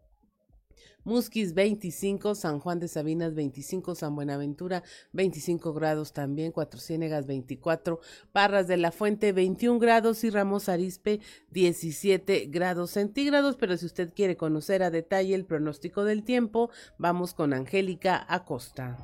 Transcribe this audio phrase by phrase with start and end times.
[1.06, 8.00] Musquis 25, San Juan de Sabinas 25, San Buenaventura 25 grados también, Cuatro Ciénegas 24,
[8.32, 11.20] Parras de la Fuente 21 grados y Ramos Arispe
[11.52, 13.56] 17 grados centígrados.
[13.56, 18.98] Pero si usted quiere conocer a detalle el pronóstico del tiempo, vamos con Angélica Acosta.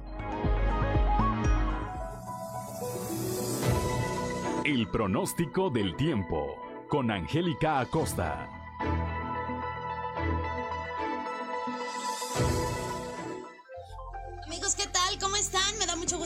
[4.64, 6.56] El pronóstico del tiempo
[6.88, 8.61] con Angélica Acosta.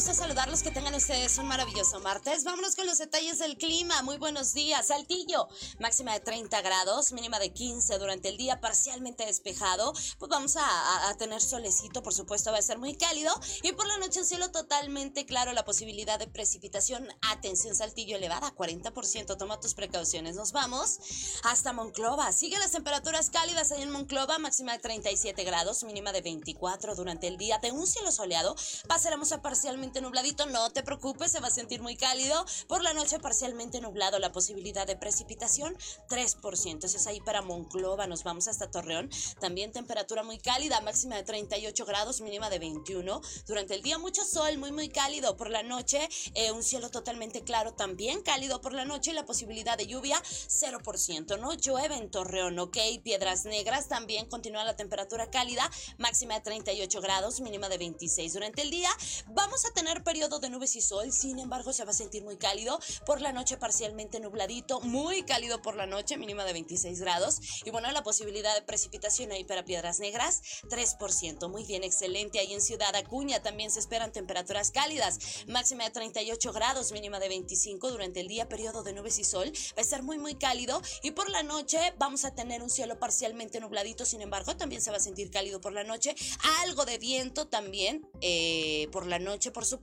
[0.06, 2.44] Gusto saludarlos, que tengan ustedes un maravilloso martes.
[2.44, 4.02] Vámonos con los detalles del clima.
[4.02, 4.86] Muy buenos días.
[4.86, 5.48] Saltillo,
[5.80, 9.92] máxima de 30 grados, mínima de 15 durante el día, parcialmente despejado.
[10.18, 13.32] Pues vamos a, tener solecito, por supuesto, va a ser muy cálido.
[13.62, 17.08] Y por la noche, un cielo totalmente claro, la posibilidad de precipitación.
[17.22, 19.36] Atención, Saltillo elevada, 40%.
[19.36, 20.36] Toma tus precauciones.
[20.36, 21.00] Nos vamos
[21.42, 22.30] hasta Monclova.
[22.30, 27.26] Siguen las temperaturas cálidas ahí en Monclova, máxima de 37 grados, mínima de 24 durante
[27.26, 27.58] el día.
[27.58, 28.54] De un cielo soleado,
[28.86, 32.44] pasaremos a parcialmente nubladito, no te preocupes, se va a sentir muy cálido.
[32.68, 35.76] Por la noche parcialmente nublado, la posibilidad de precipitación
[36.08, 36.84] 3%.
[36.84, 39.10] Eso es ahí para Monclova, nos vamos hasta Torreón.
[39.40, 43.20] También temperatura muy cálida, máxima de 38 grados, mínima de 21.
[43.46, 45.36] Durante el día mucho sol, muy muy cálido.
[45.36, 49.76] Por la noche eh, un cielo totalmente claro, también cálido por la noche la posibilidad
[49.78, 51.38] de lluvia 0%.
[51.38, 52.76] No llueve en Torreón, ok.
[53.02, 58.32] Piedras Negras también continúa la temperatura cálida, máxima de 38 grados, mínima de 26.
[58.32, 58.90] Durante el día
[59.28, 62.36] vamos a tener periodo de nubes y sol, sin embargo se va a sentir muy
[62.36, 62.78] cálido.
[63.04, 67.40] Por la noche parcialmente nubladito, muy cálido por la noche, mínima de 26 grados.
[67.64, 71.48] Y bueno, la posibilidad de precipitación ahí para Piedras Negras, 3%.
[71.48, 72.38] Muy bien, excelente.
[72.38, 77.28] Ahí en Ciudad Acuña también se esperan temperaturas cálidas, máxima de 38 grados, mínima de
[77.28, 79.52] 25 durante el día, periodo de nubes y sol.
[79.76, 80.82] Va a estar muy, muy cálido.
[81.02, 84.90] Y por la noche vamos a tener un cielo parcialmente nubladito, sin embargo, también se
[84.90, 86.14] va a sentir cálido por la noche.
[86.62, 89.75] Algo de viento también eh, por la noche, por supuesto.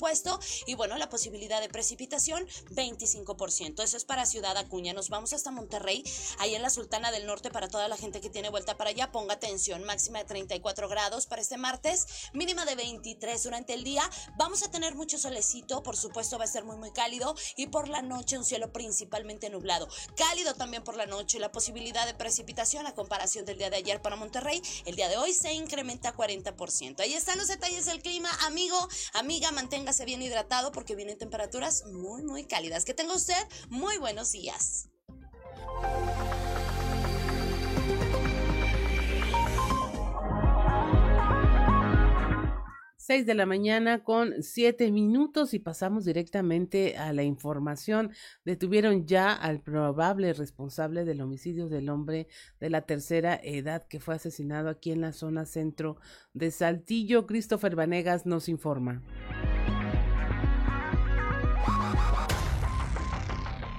[0.66, 3.84] Y bueno, la posibilidad de precipitación, 25%.
[3.84, 4.94] Eso es para Ciudad Acuña.
[4.94, 6.04] Nos vamos hasta Monterrey,
[6.40, 9.12] ahí en la Sultana del Norte, para toda la gente que tiene vuelta para allá.
[9.12, 14.10] Ponga atención, máxima de 34 grados para este martes, mínima de 23 durante el día.
[14.38, 17.88] Vamos a tener mucho solecito, por supuesto va a ser muy muy cálido y por
[17.88, 19.88] la noche un cielo principalmente nublado.
[20.16, 24.01] Cálido también por la noche, la posibilidad de precipitación a comparación del día de ayer
[24.01, 27.00] para Monterrey, el día de hoy se incrementa a 40%.
[27.01, 28.78] Ahí están los detalles del clima, amigo,
[29.13, 29.51] amiga,
[29.84, 32.86] manténgase bien hidratado porque vienen temperaturas muy, muy cálidas.
[32.86, 33.36] Que tenga usted
[33.70, 34.90] muy buenos días.
[42.96, 48.14] 6 de la mañana con 7 minutos y pasamos directamente a la información.
[48.46, 52.30] Detuvieron ya al probable responsable del homicidio del hombre
[52.62, 55.98] de la tercera edad que fue asesinado aquí en la zona centro
[56.34, 57.28] de Saltillo.
[57.28, 59.02] Christopher Vanegas nos informa.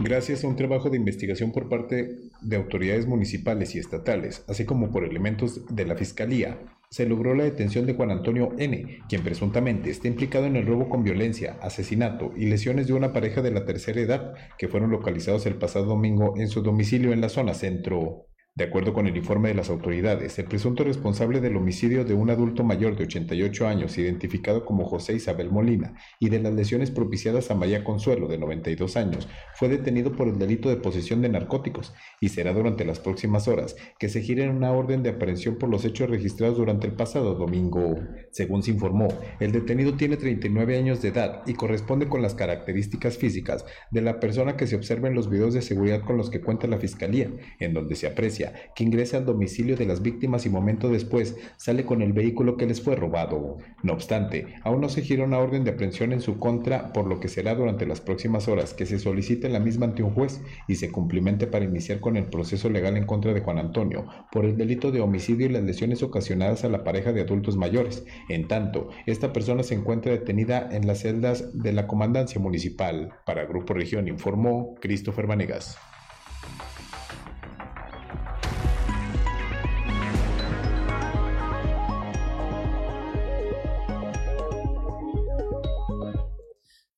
[0.00, 4.90] Gracias a un trabajo de investigación por parte de autoridades municipales y estatales, así como
[4.90, 6.58] por elementos de la Fiscalía,
[6.90, 10.88] se logró la detención de Juan Antonio N., quien presuntamente está implicado en el robo
[10.88, 15.46] con violencia, asesinato y lesiones de una pareja de la tercera edad que fueron localizados
[15.46, 18.26] el pasado domingo en su domicilio en la zona centro.
[18.56, 22.30] De acuerdo con el informe de las autoridades, el presunto responsable del homicidio de un
[22.30, 27.50] adulto mayor de 88 años, identificado como José Isabel Molina, y de las lesiones propiciadas
[27.50, 31.94] a María Consuelo, de 92 años, fue detenido por el delito de posesión de narcóticos
[32.20, 35.84] y será durante las próximas horas que se gire una orden de aprehensión por los
[35.84, 37.96] hechos registrados durante el pasado domingo.
[38.30, 39.08] Según se informó,
[39.40, 44.20] el detenido tiene 39 años de edad y corresponde con las características físicas de la
[44.20, 47.32] persona que se observa en los videos de seguridad con los que cuenta la Fiscalía,
[47.58, 48.43] en donde se aprecia
[48.74, 52.66] que ingresa al domicilio de las víctimas y momento después sale con el vehículo que
[52.66, 53.58] les fue robado.
[53.82, 57.20] No obstante, aún no se gira una orden de aprehensión en su contra, por lo
[57.20, 60.76] que será durante las próximas horas que se solicite la misma ante un juez y
[60.76, 64.56] se cumplimente para iniciar con el proceso legal en contra de Juan Antonio por el
[64.56, 68.04] delito de homicidio y las lesiones ocasionadas a la pareja de adultos mayores.
[68.28, 73.12] En tanto, esta persona se encuentra detenida en las celdas de la comandancia municipal.
[73.24, 75.78] Para Grupo Región informó Christopher Vanegas.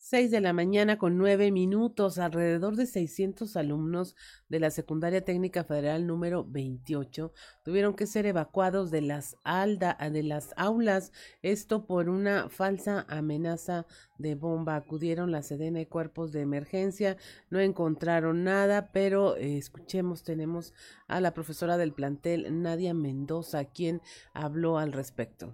[0.09, 4.15] 6 de la mañana con nueve minutos, alrededor de 600 alumnos
[4.49, 7.33] de la Secundaria Técnica Federal número 28
[7.65, 11.11] tuvieron que ser evacuados de las, alda, de las aulas,
[11.43, 13.85] esto por una falsa amenaza
[14.17, 14.77] de bomba.
[14.77, 17.17] Acudieron la Sedena y cuerpos de emergencia,
[17.51, 20.73] no encontraron nada, pero eh, escuchemos, tenemos
[21.09, 24.01] a la profesora del plantel, Nadia Mendoza, quien
[24.35, 25.53] habló al respecto.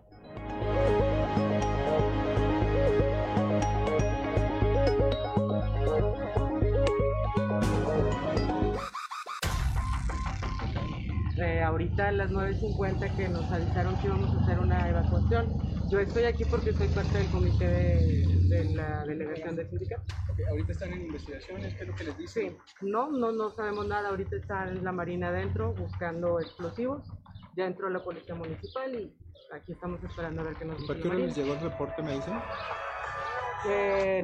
[11.42, 15.48] 'Ahorita ahorita a las 9.50 que nos avisaron que íbamos a hacer una evacuación.
[15.90, 20.02] Yo estoy aquí porque soy parte del comité de, la delegación del sindicato.
[20.48, 21.74] ¿Ahorita están en investigaciones?
[21.74, 22.50] ¿Qué es lo que les dicen?
[22.50, 24.10] Sí, no, no, no sabemos nada.
[24.10, 27.10] Ahorita está en la Marina adentro buscando explosivos.
[27.56, 29.12] Ya entró la Policía Municipal y
[29.52, 30.88] aquí estamos esperando a ver qué nos dice.
[30.88, 32.34] ¿Para qué hora les llegó el reporte, me dicen?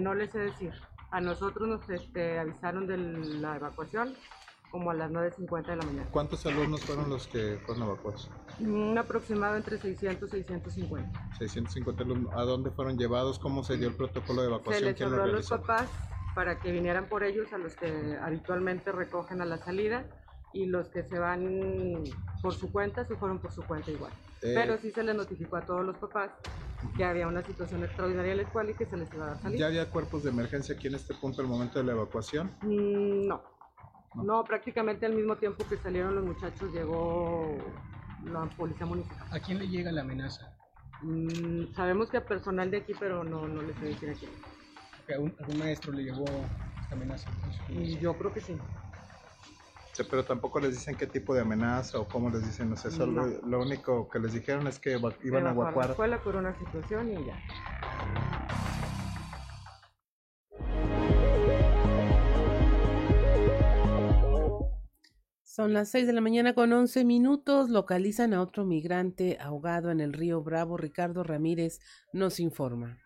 [0.04, 0.72] no les sé decir.
[1.10, 4.14] A nosotros nos este, avisaron de la evacuación
[4.70, 6.08] como a las 9.50 de la mañana.
[6.10, 8.30] ¿Cuántos alumnos fueron los que fueron evacuados?
[8.60, 11.30] Un aproximado entre 600 y 650.
[11.38, 12.32] 650 alumnos.
[12.34, 13.38] ¿A dónde fueron llevados?
[13.38, 14.84] ¿Cómo se dio el protocolo de evacuación?
[14.84, 15.88] Se les habló a los papás
[16.34, 20.04] para que vinieran por ellos, a los que habitualmente recogen a la salida,
[20.52, 22.04] y los que se van
[22.42, 24.12] por su cuenta se fueron por su cuenta igual.
[24.42, 26.30] Eh, Pero sí se les notificó a todos los papás
[26.96, 29.42] que había una situación extraordinaria en la escuela y que se les iba a dar
[29.42, 29.58] salida.
[29.58, 32.52] ¿Ya había cuerpos de emergencia aquí en este punto al momento de la evacuación?
[32.62, 33.32] Mm,
[34.18, 37.56] no, no, prácticamente al mismo tiempo que salieron los muchachos llegó
[38.24, 39.26] la policía municipal.
[39.30, 40.52] ¿A quién le llega la amenaza?
[41.02, 44.30] Mm, sabemos que a personal de aquí, pero no, no les sé decir a quién.
[45.10, 46.24] ¿A algún maestro le llegó
[46.80, 47.30] esta amenaza?
[47.68, 48.60] Y yo creo que sí.
[50.10, 53.26] pero tampoco les dicen qué tipo de amenaza o cómo les dicen, no sé, solo
[53.46, 55.86] lo único que les dijeron es que iban a evacuar.
[55.86, 57.38] la escuela por una situación y ya.
[65.58, 67.68] Son las 6 de la mañana con 11 minutos.
[67.68, 70.76] Localizan a otro migrante ahogado en el río Bravo.
[70.76, 71.80] Ricardo Ramírez
[72.12, 72.96] nos informa.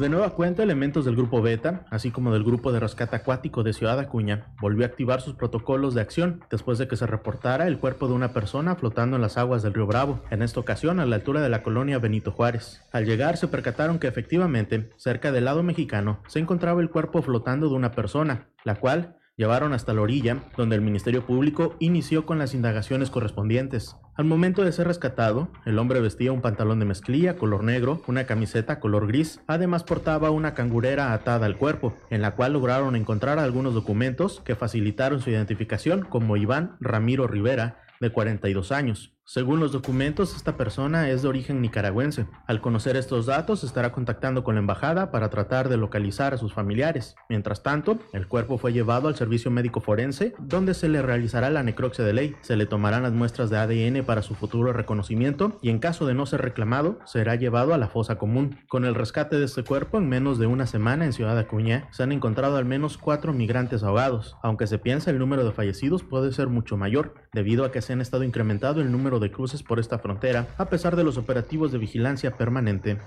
[0.00, 3.74] De nueva cuenta, elementos del Grupo Beta, así como del Grupo de Rescate Acuático de
[3.74, 7.78] Ciudad Acuña, volvió a activar sus protocolos de acción después de que se reportara el
[7.78, 11.04] cuerpo de una persona flotando en las aguas del río Bravo, en esta ocasión a
[11.04, 12.80] la altura de la colonia Benito Juárez.
[12.92, 17.68] Al llegar se percataron que efectivamente, cerca del lado mexicano, se encontraba el cuerpo flotando
[17.68, 22.38] de una persona, la cual llevaron hasta la orilla, donde el Ministerio Público inició con
[22.38, 23.96] las indagaciones correspondientes.
[24.14, 28.26] Al momento de ser rescatado, el hombre vestía un pantalón de mezclilla color negro, una
[28.26, 33.38] camiseta color gris, además portaba una cangurera atada al cuerpo, en la cual lograron encontrar
[33.38, 39.14] algunos documentos que facilitaron su identificación como Iván Ramiro Rivera, de 42 años.
[39.32, 42.26] Según los documentos, esta persona es de origen nicaragüense.
[42.48, 46.52] Al conocer estos datos, estará contactando con la embajada para tratar de localizar a sus
[46.52, 47.14] familiares.
[47.28, 51.62] Mientras tanto, el cuerpo fue llevado al servicio médico forense, donde se le realizará la
[51.62, 52.34] necropsia de ley.
[52.40, 56.14] Se le tomarán las muestras de ADN para su futuro reconocimiento y en caso de
[56.14, 58.58] no ser reclamado, será llevado a la fosa común.
[58.66, 62.02] Con el rescate de este cuerpo, en menos de una semana en Ciudad Acuña, se
[62.02, 66.32] han encontrado al menos cuatro migrantes ahogados, aunque se piensa el número de fallecidos puede
[66.32, 69.78] ser mucho mayor, debido a que se han estado incrementado el número de cruces por
[69.78, 72.98] esta frontera, a pesar de los operativos de vigilancia permanente,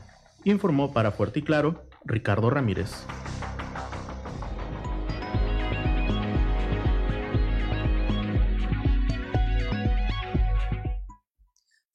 [0.45, 3.05] informó para Fuerte y Claro Ricardo Ramírez.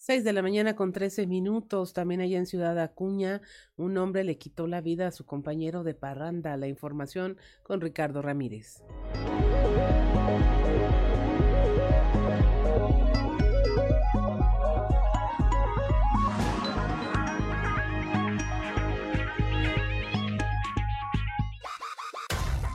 [0.09, 3.43] 6 de la mañana con 13 minutos, también allá en Ciudad Acuña,
[3.77, 6.57] un hombre le quitó la vida a su compañero de parranda.
[6.57, 8.83] La información con Ricardo Ramírez.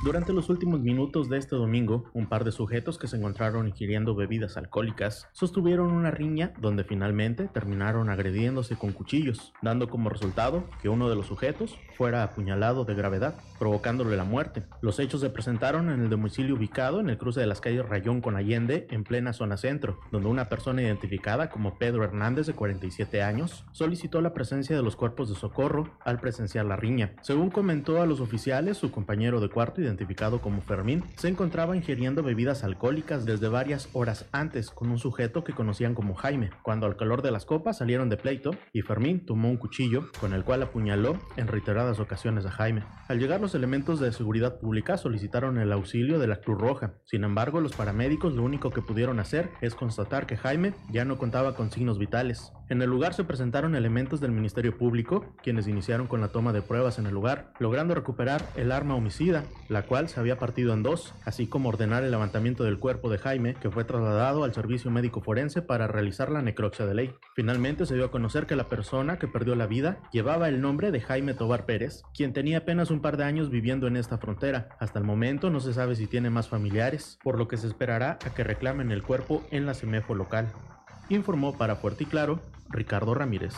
[0.04, 4.16] Durante los últimos minutos de este domingo, un par de sujetos que se encontraron ingiriendo
[4.16, 10.90] bebidas alcohólicas sostuvieron una riña donde finalmente terminaron agrediéndose con cuchillos, dando como resultado que
[10.90, 14.64] uno de los sujetos fuera apuñalado de gravedad, provocándole la muerte.
[14.82, 18.20] Los hechos se presentaron en el domicilio ubicado en el cruce de las calles Rayón
[18.20, 23.24] con Allende, en plena zona centro, donde una persona identificada como Pedro Hernández de 47
[23.24, 27.14] años solicitó la presencia de los cuerpos de socorro al presenciar la riña.
[27.22, 32.24] Según comentó a los oficiales, su compañero de cuarto identificado como Fermín, se encontraba ingiriendo
[32.24, 36.98] bebidas alcohólicas desde varias horas antes con un sujeto que conocían como Jaime, cuando al
[36.98, 40.64] calor de las copas salieron de pleito y Fermín tomó un cuchillo con el cual
[40.64, 42.84] apuñaló en reiteradas ocasiones a Jaime.
[43.08, 46.94] Al llegar los elementos de seguridad pública solicitaron el auxilio de la Cruz Roja.
[47.06, 51.18] Sin embargo, los paramédicos lo único que pudieron hacer es constatar que Jaime ya no
[51.18, 52.52] contaba con signos vitales.
[52.74, 56.64] En el lugar se presentaron elementos del Ministerio Público, quienes iniciaron con la toma de
[56.64, 60.82] pruebas en el lugar, logrando recuperar el arma homicida, la cual se había partido en
[60.82, 64.90] dos, así como ordenar el levantamiento del cuerpo de Jaime, que fue trasladado al servicio
[64.90, 67.16] médico forense para realizar la necropsia de ley.
[67.36, 70.90] Finalmente se dio a conocer que la persona que perdió la vida llevaba el nombre
[70.90, 74.70] de Jaime Tobar Pérez, quien tenía apenas un par de años viviendo en esta frontera.
[74.80, 78.18] Hasta el momento no se sabe si tiene más familiares, por lo que se esperará
[78.26, 80.52] a que reclamen el cuerpo en la CEMEFO local.
[81.10, 83.54] Informó para Fuerte y Claro Ricardo Ramírez.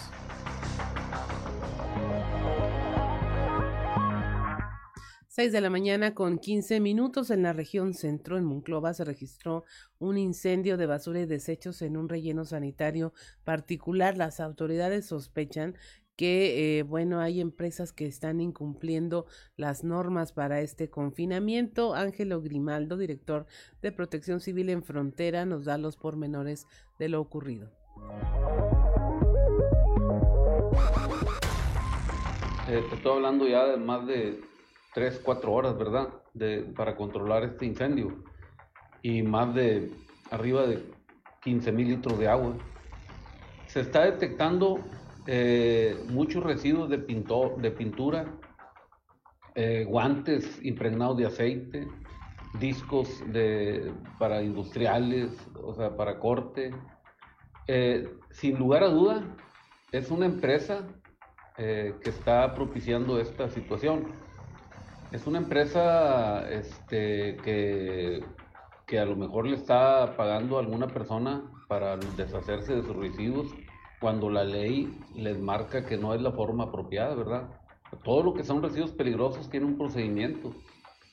[5.35, 9.65] 6 de la mañana con 15 minutos en la región centro, en Monclova, se registró
[9.99, 13.11] un incendio de basura y desechos en un relleno sanitario
[13.43, 14.15] particular.
[14.15, 15.75] Las autoridades sospechan
[16.15, 19.25] que, eh, bueno, hay empresas que están incumpliendo
[19.57, 21.93] las normas para este confinamiento.
[21.93, 23.45] Ángelo Grimaldo, director
[23.81, 26.67] de Protección Civil en Frontera, nos da los pormenores
[26.99, 27.69] de lo ocurrido.
[32.67, 34.41] Eh, estoy hablando ya de más de
[34.93, 36.09] 3, 4 horas, ¿verdad?
[36.33, 38.23] De, para controlar este incendio.
[39.01, 39.91] Y más de
[40.31, 40.83] arriba de
[41.43, 42.53] 15 mil litros de agua.
[43.67, 44.79] Se está detectando
[45.27, 48.25] eh, muchos residuos de, de pintura,
[49.55, 51.87] eh, guantes impregnados de aceite,
[52.59, 56.71] discos de, para industriales, o sea, para corte.
[58.31, 59.23] sin lugar a duda,
[59.91, 60.85] es una empresa
[61.57, 64.11] eh, que está propiciando esta situación.
[65.13, 68.21] Es una empresa este, que,
[68.85, 73.47] que a lo mejor le está pagando a alguna persona para deshacerse de sus residuos
[74.05, 77.49] cuando la ley les marca que no es la forma apropiada, ¿verdad?
[78.03, 80.53] Todo lo que son residuos peligrosos tiene un procedimiento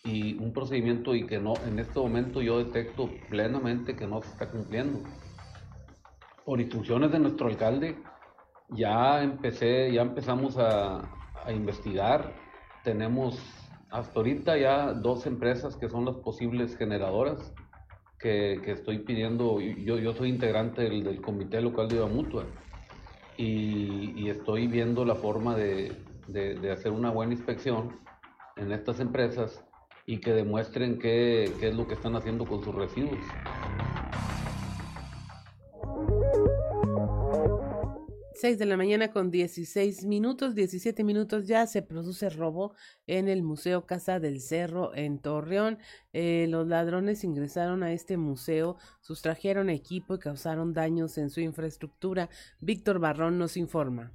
[0.05, 4.29] y un procedimiento y que no, en este momento yo detecto plenamente que no se
[4.29, 4.99] está cumpliendo.
[6.45, 7.97] Por instrucciones de nuestro alcalde,
[8.69, 11.01] ya empecé, ya empezamos a,
[11.49, 12.35] investigar.
[12.85, 13.41] Tenemos
[13.91, 17.55] hasta ahorita ya dos empresas que son las posibles generadoras
[18.19, 19.61] que, estoy pidiendo.
[19.63, 22.45] Yo, soy integrante del, comité local de IVA mutua
[23.37, 25.97] y, estoy viendo la forma de,
[26.73, 27.99] hacer una buena inspección
[28.57, 29.65] en estas empresas
[30.07, 33.21] y que demuestren qué es lo que están haciendo con sus residuos.
[38.43, 42.75] 6 de la mañana con 16 minutos, 17 minutos ya se produce robo
[43.07, 45.79] en el Museo Casa del Cerro en Torreón.
[46.13, 52.31] Eh, los ladrones ingresaron a este museo, sustrajeron equipo y causaron daños en su infraestructura.
[52.59, 54.11] Víctor Barrón nos informa.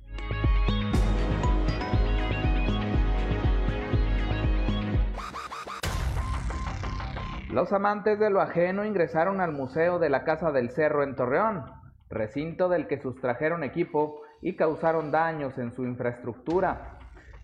[7.50, 11.77] Los amantes de lo ajeno ingresaron al Museo de la Casa del Cerro en Torreón
[12.10, 16.98] recinto del que sustrajeron equipo y causaron daños en su infraestructura.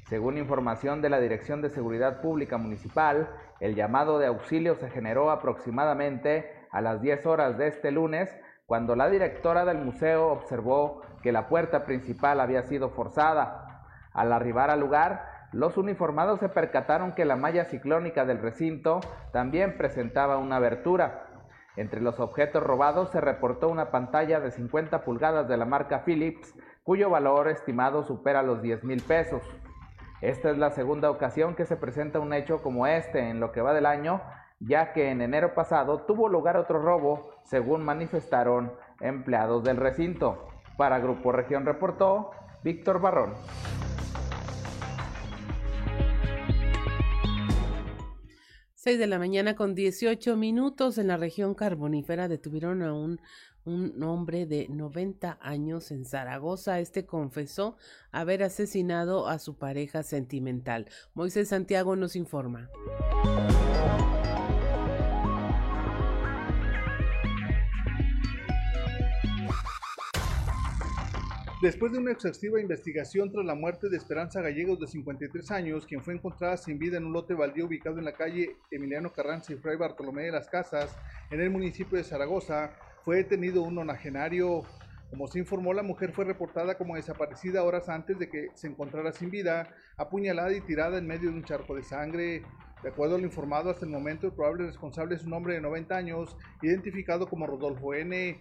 [0.08, 3.30] Según información de la Dirección de Seguridad Pública Municipal,
[3.60, 8.96] el llamado de auxilio se generó aproximadamente a las 10 horas de este lunes, cuando
[8.96, 13.88] la directora del museo observó que la puerta principal había sido forzada.
[14.14, 19.00] Al arribar al lugar, los uniformados se percataron que la malla ciclónica del recinto
[19.32, 21.28] también presentaba una abertura.
[21.76, 26.54] Entre los objetos robados se reportó una pantalla de 50 pulgadas de la marca Philips,
[26.84, 29.42] cuyo valor estimado supera los 10 mil pesos.
[30.22, 33.62] Esta es la segunda ocasión que se presenta un hecho como este en lo que
[33.62, 34.22] va del año,
[34.60, 40.48] ya que en enero pasado tuvo lugar otro robo, según manifestaron empleados del recinto.
[40.78, 42.32] Para Grupo Región reportó
[42.64, 43.34] Víctor Barrón.
[48.84, 53.22] 6 de la mañana con 18 minutos en la región carbonífera detuvieron a un,
[53.64, 56.82] un hombre de 90 años en Zaragoza.
[56.82, 57.78] Este confesó
[58.12, 60.90] haber asesinado a su pareja sentimental.
[61.14, 62.70] Moisés Santiago nos informa.
[71.64, 76.04] Después de una exhaustiva investigación tras la muerte de Esperanza Gallegos de 53 años, quien
[76.04, 79.56] fue encontrada sin vida en un lote baldío ubicado en la calle Emiliano Carranza y
[79.56, 80.94] Fray Bartolomé de las Casas,
[81.32, 82.74] en el municipio de Zaragoza,
[83.06, 84.64] fue detenido un nonagenario.
[85.10, 89.14] Como se informó, la mujer fue reportada como desaparecida horas antes de que se encontrara
[89.14, 92.44] sin vida, apuñalada y tirada en medio de un charco de sangre.
[92.84, 95.62] De acuerdo a lo informado hasta el momento, el probable responsable es un hombre de
[95.62, 98.38] 90 años, identificado como Rodolfo N.,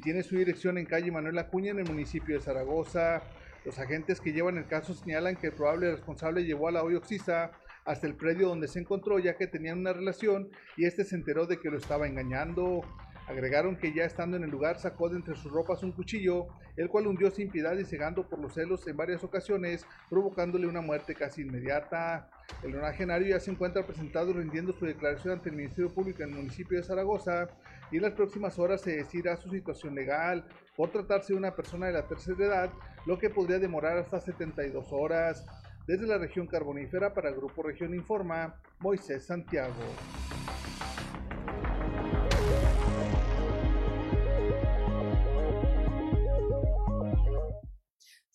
[0.00, 3.22] tiene su dirección en calle Manuel Acuña en el municipio de Zaragoza.
[3.64, 6.94] Los agentes que llevan el caso señalan que el probable responsable llevó a la hoy
[6.94, 7.52] oxisa
[7.84, 11.46] hasta el predio donde se encontró ya que tenían una relación y este se enteró
[11.46, 12.82] de que lo estaba engañando.
[13.28, 16.88] Agregaron que ya estando en el lugar sacó de entre sus ropas un cuchillo, el
[16.88, 21.14] cual hundió sin piedad y cegando por los celos en varias ocasiones, provocándole una muerte
[21.14, 22.28] casi inmediata.
[22.62, 26.36] El nonagenario ya se encuentra presentado rindiendo su declaración ante el Ministerio Público en el
[26.36, 27.48] municipio de Zaragoza
[27.90, 30.44] y en las próximas horas se decidirá su situación legal
[30.76, 32.70] por tratarse de una persona de la tercera edad,
[33.06, 35.46] lo que podría demorar hasta 72 horas.
[35.86, 39.82] Desde la región carbonífera para Grupo Región Informa, Moisés Santiago.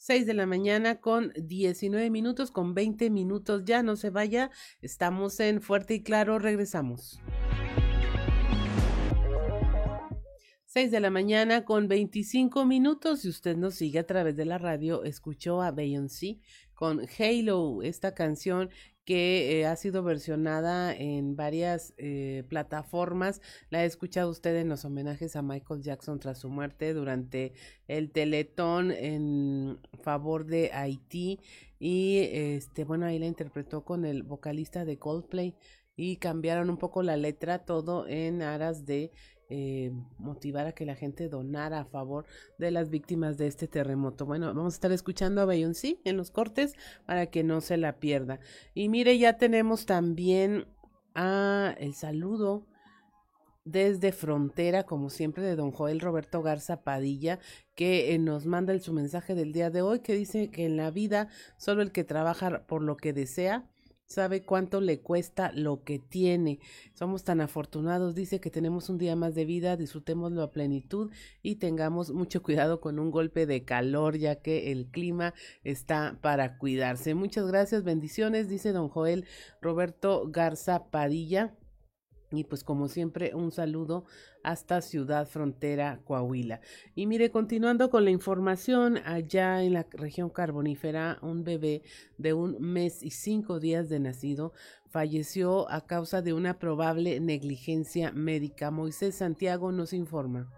[0.08, 3.65] 6 de la mañana con 19 minutos, con 20 minutos.
[3.65, 7.20] Ya no se vaya, estamos en Fuerte y Claro, regresamos.
[10.67, 13.20] 6 de la mañana con 25 minutos.
[13.20, 16.39] Si usted nos sigue a través de la radio, escuchó a Beyoncé
[16.74, 18.70] con Halo, esta canción
[19.08, 23.41] que eh, ha sido versionada en varias eh, plataformas.
[23.70, 27.54] La ha escuchado usted en los homenajes a Michael Jackson tras su muerte durante
[27.88, 31.39] el Teletón en favor de Haití.
[31.80, 35.56] Y este, bueno, ahí la interpretó con el vocalista de Coldplay
[35.96, 39.13] y cambiaron un poco la letra, todo en aras de
[39.49, 42.25] eh, motivar a que la gente donara a favor
[42.57, 44.25] de las víctimas de este terremoto.
[44.25, 46.73] Bueno, vamos a estar escuchando a Beyoncé en los cortes
[47.05, 48.39] para que no se la pierda.
[48.73, 50.67] Y mire, ya tenemos también
[51.15, 52.67] a el saludo
[53.63, 57.39] desde frontera, como siempre, de don Joel Roberto Garza Padilla,
[57.75, 60.77] que eh, nos manda el, su mensaje del día de hoy, que dice que en
[60.77, 63.65] la vida solo el que trabaja por lo que desea
[64.08, 66.60] sabe cuánto le cuesta lo que tiene.
[66.93, 71.12] Somos tan afortunados, dice que tenemos un día más de vida, disfrutémoslo a plenitud
[71.43, 76.58] y tengamos mucho cuidado con un golpe de calor, ya que el clima está para
[76.58, 77.13] cuidarse.
[77.13, 79.26] Muchas gracias, bendiciones, dice don Joel
[79.62, 81.54] Roberto Garza Padilla.
[82.31, 84.05] Y pues como siempre, un saludo
[84.43, 86.59] hasta Ciudad Frontera, Coahuila.
[86.93, 91.83] Y mire, continuando con la información, allá en la región carbonífera, un bebé
[92.17, 94.51] de un mes y cinco días de nacido
[94.89, 98.71] falleció a causa de una probable negligencia médica.
[98.71, 100.49] Moisés Santiago nos informa.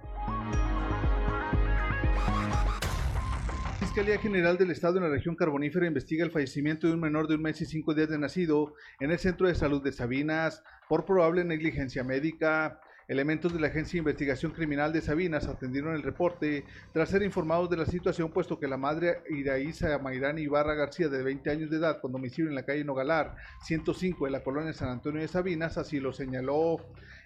[3.89, 7.33] Fiscalía General del Estado en la región carbonífera investiga el fallecimiento de un menor de
[7.33, 11.05] un mes y cinco días de nacido en el Centro de Salud de Sabinas por
[11.05, 12.79] probable negligencia médica.
[13.09, 17.67] Elementos de la Agencia de Investigación Criminal de Sabinas atendieron el reporte tras ser informados
[17.67, 21.77] de la situación, puesto que la madre Iraísa Mayrani Ibarra García, de 20 años de
[21.77, 25.79] edad, con domicilio en la calle Nogalar 105 de la colonia San Antonio de Sabinas,
[25.79, 26.77] así lo señaló.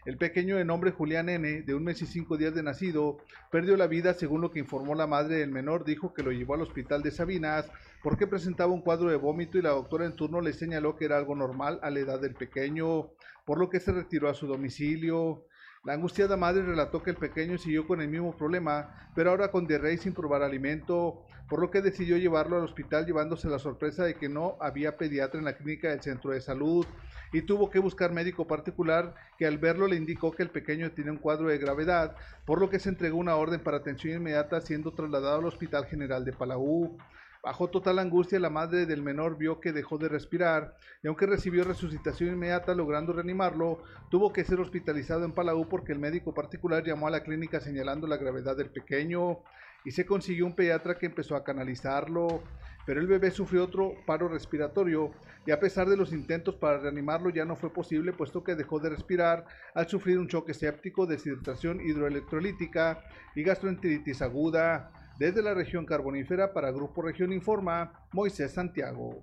[0.06, 3.17] El pequeño de nombre Julián N., de un mes y cinco días de nacido,
[3.52, 6.54] perdió la vida, según lo que informó la madre del menor, dijo que lo llevó
[6.54, 7.69] al hospital de Sabinas
[8.02, 11.17] porque presentaba un cuadro de vómito y la doctora en turno le señaló que era
[11.17, 13.10] algo normal a la edad del pequeño,
[13.46, 15.43] por lo que se retiró a su domicilio.
[15.84, 19.67] La angustiada madre relató que el pequeño siguió con el mismo problema, pero ahora con
[19.67, 24.15] diarrea sin probar alimento, por lo que decidió llevarlo al hospital llevándose la sorpresa de
[24.15, 26.86] que no había pediatra en la clínica del centro de salud
[27.34, 31.12] y tuvo que buscar médico particular que al verlo le indicó que el pequeño tiene
[31.12, 32.15] un cuadro de gravedad,
[32.46, 36.24] por lo que se entregó una orden para atención inmediata siendo trasladado al Hospital General
[36.24, 36.98] de Palau.
[37.43, 41.65] Bajo total angustia, la madre del menor vio que dejó de respirar y aunque recibió
[41.65, 47.08] resucitación inmediata logrando reanimarlo, tuvo que ser hospitalizado en Palau porque el médico particular llamó
[47.08, 49.39] a la clínica señalando la gravedad del pequeño
[49.84, 52.41] y se consiguió un pediatra que empezó a canalizarlo,
[52.86, 55.12] pero el bebé sufrió otro paro respiratorio
[55.45, 58.79] y a pesar de los intentos para reanimarlo ya no fue posible puesto que dejó
[58.79, 63.03] de respirar al sufrir un choque séptico, deshidratación hidroelectrolítica
[63.36, 64.91] y gastroenteritis aguda.
[65.17, 69.21] Desde la región carbonífera para Grupo Región Informa, Moisés Santiago.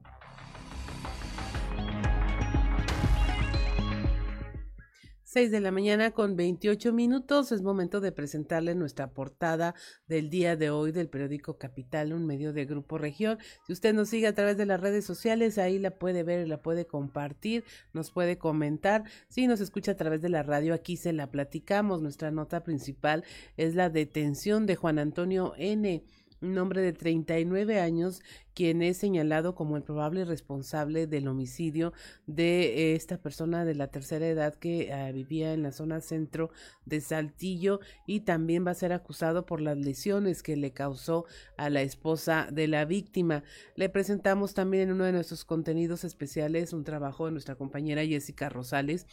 [5.33, 7.53] 6 de la mañana con 28 minutos.
[7.53, 9.77] Es momento de presentarle nuestra portada
[10.09, 13.39] del día de hoy del periódico Capital, un medio de Grupo Región.
[13.65, 16.63] Si usted nos sigue a través de las redes sociales, ahí la puede ver, la
[16.63, 17.63] puede compartir,
[17.93, 19.05] nos puede comentar.
[19.29, 22.03] Si nos escucha a través de la radio, aquí se la platicamos.
[22.03, 23.23] Nuestra nota principal
[23.57, 26.03] es la detención de Juan Antonio N
[26.43, 28.23] un hombre de 39 años
[28.55, 31.93] quien es señalado como el probable responsable del homicidio
[32.27, 36.51] de esta persona de la tercera edad que ah, vivía en la zona centro
[36.85, 41.71] de Saltillo y también va a ser acusado por las lesiones que le causó a
[41.71, 43.43] la esposa de la víctima.
[43.77, 48.49] Le presentamos también en uno de nuestros contenidos especiales un trabajo de nuestra compañera Jessica
[48.49, 49.07] Rosales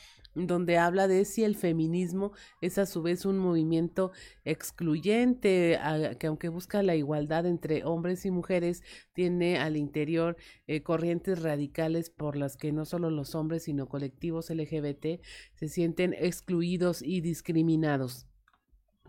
[0.46, 4.12] donde habla de si el feminismo es a su vez un movimiento
[4.46, 5.80] excluyente,
[6.20, 9.27] que aunque busca la igualdad entre hombres y mujeres, tiene
[9.58, 10.38] al interior
[10.68, 15.22] eh, corrientes radicales por las que no solo los hombres, sino colectivos LGBT
[15.56, 18.26] se sienten excluidos y discriminados.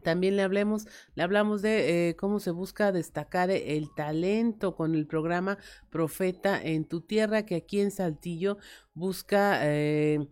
[0.02, 5.07] También le hablemos, le hablamos de eh, cómo se busca destacar el talento con el
[5.07, 5.59] programa
[5.90, 8.59] Profeta en tu tierra, que aquí en Saltillo
[8.94, 10.28] busca eh,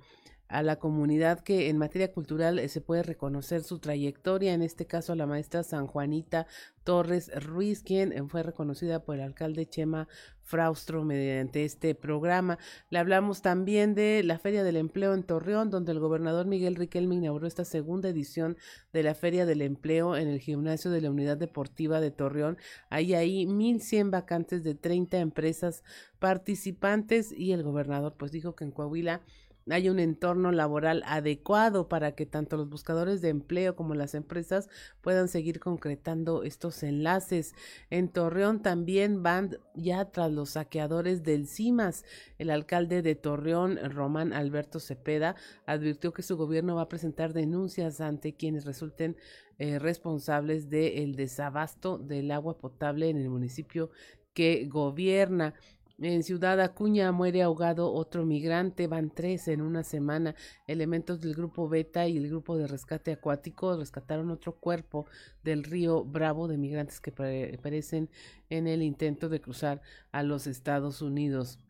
[0.48, 4.86] a la comunidad que en materia cultural eh, se puede reconocer su trayectoria, en este
[4.86, 6.46] caso a la maestra San Juanita
[6.84, 10.06] Torres Ruiz, quien eh, fue reconocida por el alcalde Chema
[10.46, 12.58] Fraustro mediante este programa.
[12.90, 17.16] Le hablamos también de la Feria del Empleo en Torreón, donde el gobernador Miguel Riquelme
[17.16, 18.56] inauguró esta segunda edición
[18.92, 22.56] de la Feria del Empleo en el gimnasio de la Unidad Deportiva de Torreón.
[22.88, 25.82] Hay ahí 1.100 vacantes de 30 empresas
[26.20, 29.22] participantes y el gobernador pues dijo que en Coahuila
[29.68, 34.68] hay un entorno laboral adecuado para que tanto los buscadores de empleo como las empresas
[35.00, 37.54] puedan seguir concretando estos enlaces.
[37.90, 42.04] En Torreón también van ya tras los saqueadores del CIMAS.
[42.38, 45.34] El alcalde de Torreón, Román Alberto Cepeda,
[45.66, 49.16] advirtió que su gobierno va a presentar denuncias ante quienes resulten
[49.58, 53.90] eh, responsables del desabasto del agua potable en el municipio
[54.36, 55.54] que gobierna.
[55.98, 60.34] En Ciudad Acuña muere ahogado otro migrante, van tres en una semana.
[60.66, 65.06] Elementos del grupo Beta y el grupo de rescate acuático rescataron otro cuerpo
[65.42, 68.10] del río Bravo de migrantes que perecen
[68.50, 69.80] en el intento de cruzar
[70.12, 71.60] a los Estados Unidos.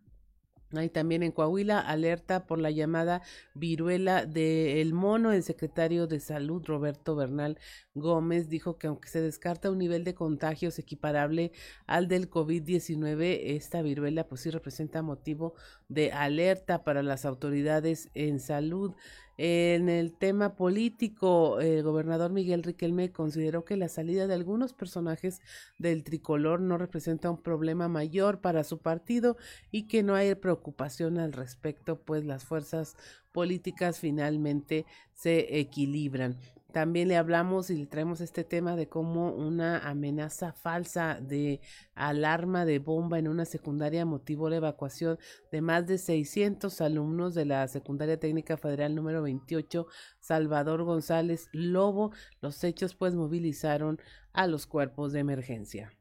[0.73, 3.23] Hay también en Coahuila alerta por la llamada
[3.55, 5.33] viruela del mono.
[5.33, 7.59] El secretario de Salud, Roberto Bernal
[7.95, 11.53] Gómez, dijo que aunque se descarta un nivel de contagios equiparable
[11.87, 15.55] al del COVID-19, esta viruela pues sí representa motivo
[15.89, 18.95] de alerta para las autoridades en salud.
[19.39, 25.41] En el tema político, el gobernador Miguel Riquelme consideró que la salida de algunos personajes
[25.79, 29.37] del tricolor no representa un problema mayor para su partido
[29.71, 32.97] y que no hay preocupación al respecto, pues las fuerzas
[33.33, 36.39] políticas finalmente se equilibran.
[36.77, 41.63] También le hablamos y le traemos este tema de cómo una amenaza falsa de
[41.95, 45.19] alarma de bomba en una secundaria motivó la evacuación
[45.51, 49.87] de más de 600 alumnos de la Secundaria Técnica Federal número 28
[50.21, 52.13] Salvador González Lobo.
[52.43, 53.99] Los hechos pues movilizaron
[54.35, 55.95] a los cuerpos de emergencia.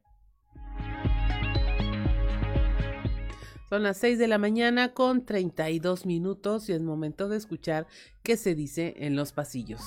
[3.70, 7.88] Son las 6 de la mañana con 32 minutos y es momento de escuchar
[8.24, 9.82] qué se dice en los pasillos.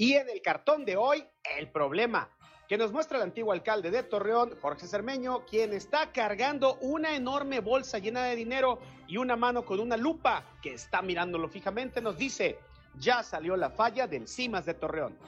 [0.00, 1.24] Y en el cartón de hoy,
[1.58, 2.30] el problema
[2.68, 7.58] que nos muestra el antiguo alcalde de Torreón, Jorge Cermeño, quien está cargando una enorme
[7.58, 12.16] bolsa llena de dinero y una mano con una lupa que está mirándolo fijamente, nos
[12.16, 12.58] dice,
[13.00, 15.18] ya salió la falla del CIMAS de Torreón.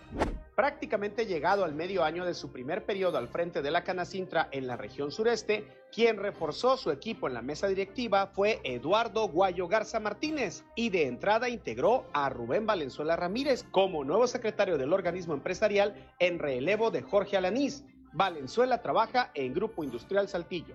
[0.60, 4.66] Prácticamente llegado al medio año de su primer periodo al frente de la Canacintra en
[4.66, 10.00] la región sureste, quien reforzó su equipo en la mesa directiva fue Eduardo Guayo Garza
[10.00, 15.94] Martínez y de entrada integró a Rubén Valenzuela Ramírez como nuevo secretario del organismo empresarial
[16.18, 17.82] en relevo de Jorge Alanís.
[18.12, 20.74] Valenzuela trabaja en Grupo Industrial Saltillo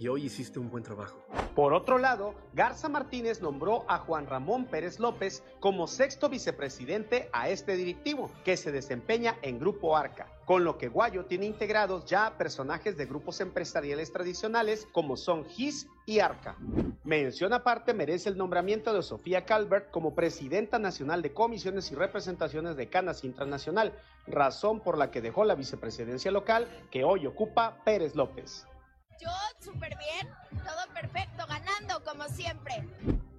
[0.00, 1.22] y hoy hiciste un buen trabajo.
[1.54, 7.50] Por otro lado, Garza Martínez nombró a Juan Ramón Pérez López como sexto vicepresidente a
[7.50, 12.38] este directivo, que se desempeña en Grupo Arca, con lo que Guayo tiene integrados ya
[12.38, 16.56] personajes de grupos empresariales tradicionales como son GIS y Arca.
[17.04, 22.74] Mención aparte merece el nombramiento de Sofía Calvert como presidenta nacional de comisiones y representaciones
[22.76, 23.92] de Canas Internacional,
[24.26, 28.66] razón por la que dejó la vicepresidencia local que hoy ocupa Pérez López.
[29.58, 30.32] Súper bien,
[30.64, 32.82] todo perfecto, ganando como siempre.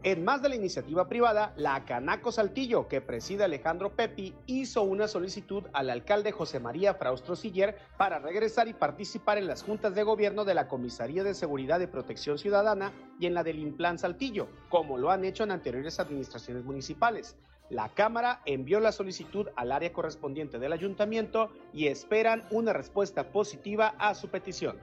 [0.03, 5.07] En más de la iniciativa privada, la Canaco Saltillo, que preside Alejandro Pepi, hizo una
[5.07, 10.03] solicitud al alcalde José María Fraustro Siller para regresar y participar en las juntas de
[10.03, 14.47] gobierno de la Comisaría de Seguridad y Protección Ciudadana y en la del Implan Saltillo,
[14.69, 17.35] como lo han hecho en anteriores administraciones municipales.
[17.69, 23.95] La Cámara envió la solicitud al área correspondiente del ayuntamiento y esperan una respuesta positiva
[23.97, 24.77] a su petición.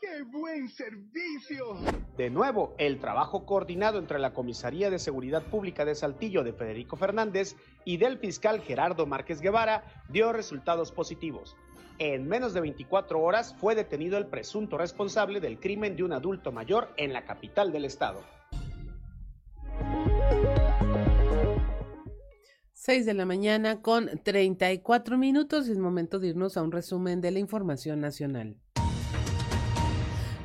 [0.00, 1.76] ¡Qué buen servicio!
[2.16, 6.96] De nuevo, el trabajo coordinado entre la Comisaría de Seguridad Pública de Saltillo de Federico
[6.96, 11.54] Fernández y del fiscal Gerardo Márquez Guevara dio resultados positivos.
[11.98, 16.50] En menos de 24 horas fue detenido el presunto responsable del crimen de un adulto
[16.50, 18.22] mayor en la capital del estado.
[22.72, 25.68] 6 de la mañana con 34 minutos.
[25.68, 28.56] Es momento de irnos a un resumen de la información nacional.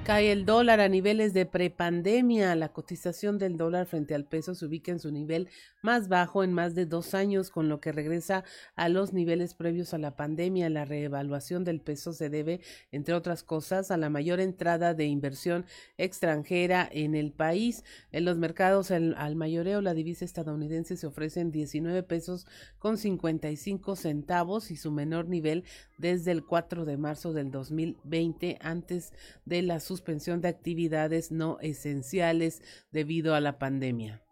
[0.05, 2.53] Cae el dólar a niveles de prepandemia.
[2.53, 5.49] La cotización del dólar frente al peso se ubica en su nivel
[5.81, 8.43] más bajo en más de dos años, con lo que regresa
[8.75, 10.69] a los niveles previos a la pandemia.
[10.69, 15.65] La reevaluación del peso se debe, entre otras cosas, a la mayor entrada de inversión
[15.97, 17.83] extranjera en el país.
[18.11, 22.45] En los mercados al mayoreo, la divisa estadounidense se ofrece en 19 pesos
[22.77, 25.63] con 55 centavos y su menor nivel
[25.97, 29.11] desde el 4 de marzo del 2020, antes
[29.45, 34.24] de la suspensión de actividades no esenciales debido a la pandemia.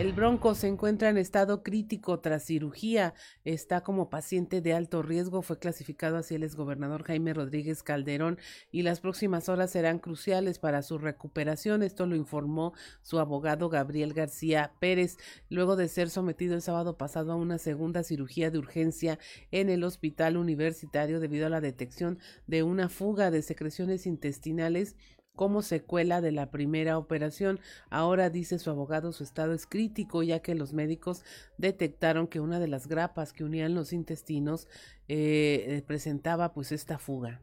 [0.00, 3.12] El Bronco se encuentra en estado crítico tras cirugía.
[3.44, 5.42] Está como paciente de alto riesgo.
[5.42, 8.38] Fue clasificado así el exgobernador Jaime Rodríguez Calderón
[8.72, 11.82] y las próximas horas serán cruciales para su recuperación.
[11.82, 15.18] Esto lo informó su abogado Gabriel García Pérez,
[15.50, 19.18] luego de ser sometido el sábado pasado a una segunda cirugía de urgencia
[19.50, 24.96] en el hospital universitario debido a la detección de una fuga de secreciones intestinales
[25.40, 27.60] como secuela de la primera operación.
[27.88, 31.24] Ahora dice su abogado su estado es crítico ya que los médicos
[31.56, 34.68] detectaron que una de las grapas que unían los intestinos
[35.08, 37.40] eh, eh presentaba pues esta fuga.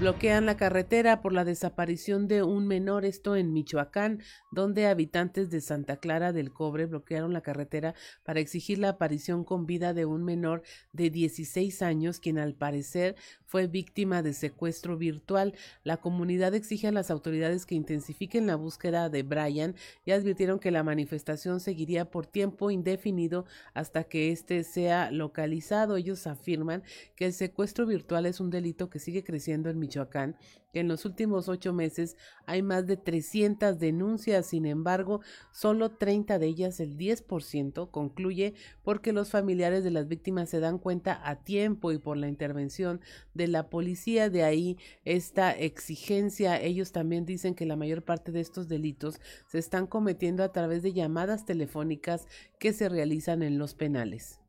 [0.00, 5.60] Bloquean la carretera por la desaparición de un menor, esto en Michoacán, donde habitantes de
[5.60, 10.24] Santa Clara del Cobre bloquearon la carretera para exigir la aparición con vida de un
[10.24, 10.62] menor
[10.94, 15.54] de 16 años, quien al parecer fue víctima de secuestro virtual.
[15.84, 19.74] La comunidad exige a las autoridades que intensifiquen la búsqueda de Brian
[20.06, 25.96] y advirtieron que la manifestación seguiría por tiempo indefinido hasta que éste sea localizado.
[25.96, 26.84] Ellos afirman
[27.16, 30.36] que el secuestro virtual es un delito que sigue creciendo en Michoacán Michoacán,
[30.72, 36.38] que en los últimos ocho meses hay más de 300 denuncias, sin embargo, solo 30
[36.38, 41.42] de ellas, el 10%, concluye porque los familiares de las víctimas se dan cuenta a
[41.42, 43.00] tiempo y por la intervención
[43.34, 44.30] de la policía.
[44.30, 46.60] De ahí esta exigencia.
[46.60, 50.82] Ellos también dicen que la mayor parte de estos delitos se están cometiendo a través
[50.82, 52.26] de llamadas telefónicas
[52.58, 54.39] que se realizan en los penales.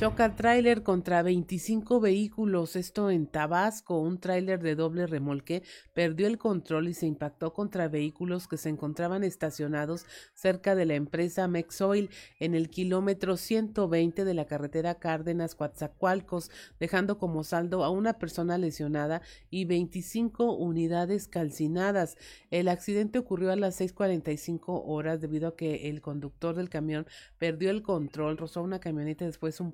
[0.00, 4.00] Choca tráiler contra 25 vehículos, esto en Tabasco.
[4.00, 8.70] Un tráiler de doble remolque perdió el control y se impactó contra vehículos que se
[8.70, 12.08] encontraban estacionados cerca de la empresa Mexoil
[12.38, 18.56] en el kilómetro 120 de la carretera Cárdenas Coatzacoalcos, dejando como saldo a una persona
[18.56, 22.16] lesionada y 25 unidades calcinadas.
[22.50, 27.68] El accidente ocurrió a las 6:45 horas debido a que el conductor del camión perdió
[27.68, 29.72] el control, rozó una camioneta después un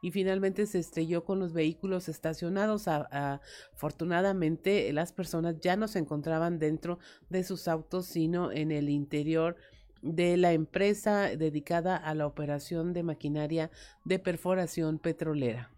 [0.00, 2.88] y finalmente se estrelló con los vehículos estacionados.
[2.88, 9.56] afortunadamente las personas ya no se encontraban dentro de sus autos, sino en el interior
[10.02, 13.70] de la empresa dedicada a la operación de maquinaria
[14.04, 15.70] de perforación petrolera.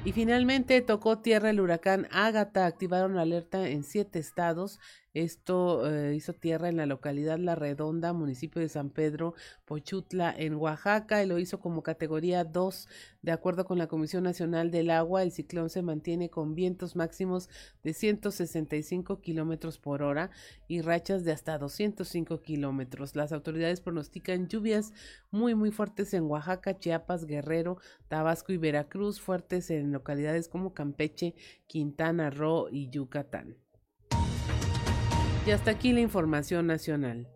[0.02, 2.64] Y finalmente tocó tierra el huracán Ágata.
[2.64, 4.80] Activaron alerta en siete estados
[5.12, 10.54] esto eh, hizo tierra en la localidad La Redonda, municipio de San Pedro, Pochutla, en
[10.54, 12.88] Oaxaca, y lo hizo como categoría 2.
[13.22, 17.48] De acuerdo con la Comisión Nacional del Agua, el ciclón se mantiene con vientos máximos
[17.82, 20.30] de 165 kilómetros por hora
[20.68, 23.16] y rachas de hasta 205 kilómetros.
[23.16, 24.92] Las autoridades pronostican lluvias
[25.32, 31.34] muy, muy fuertes en Oaxaca, Chiapas, Guerrero, Tabasco y Veracruz, fuertes en localidades como Campeche,
[31.66, 33.59] Quintana Roo y Yucatán.
[35.46, 37.26] Y hasta aquí la información nacional.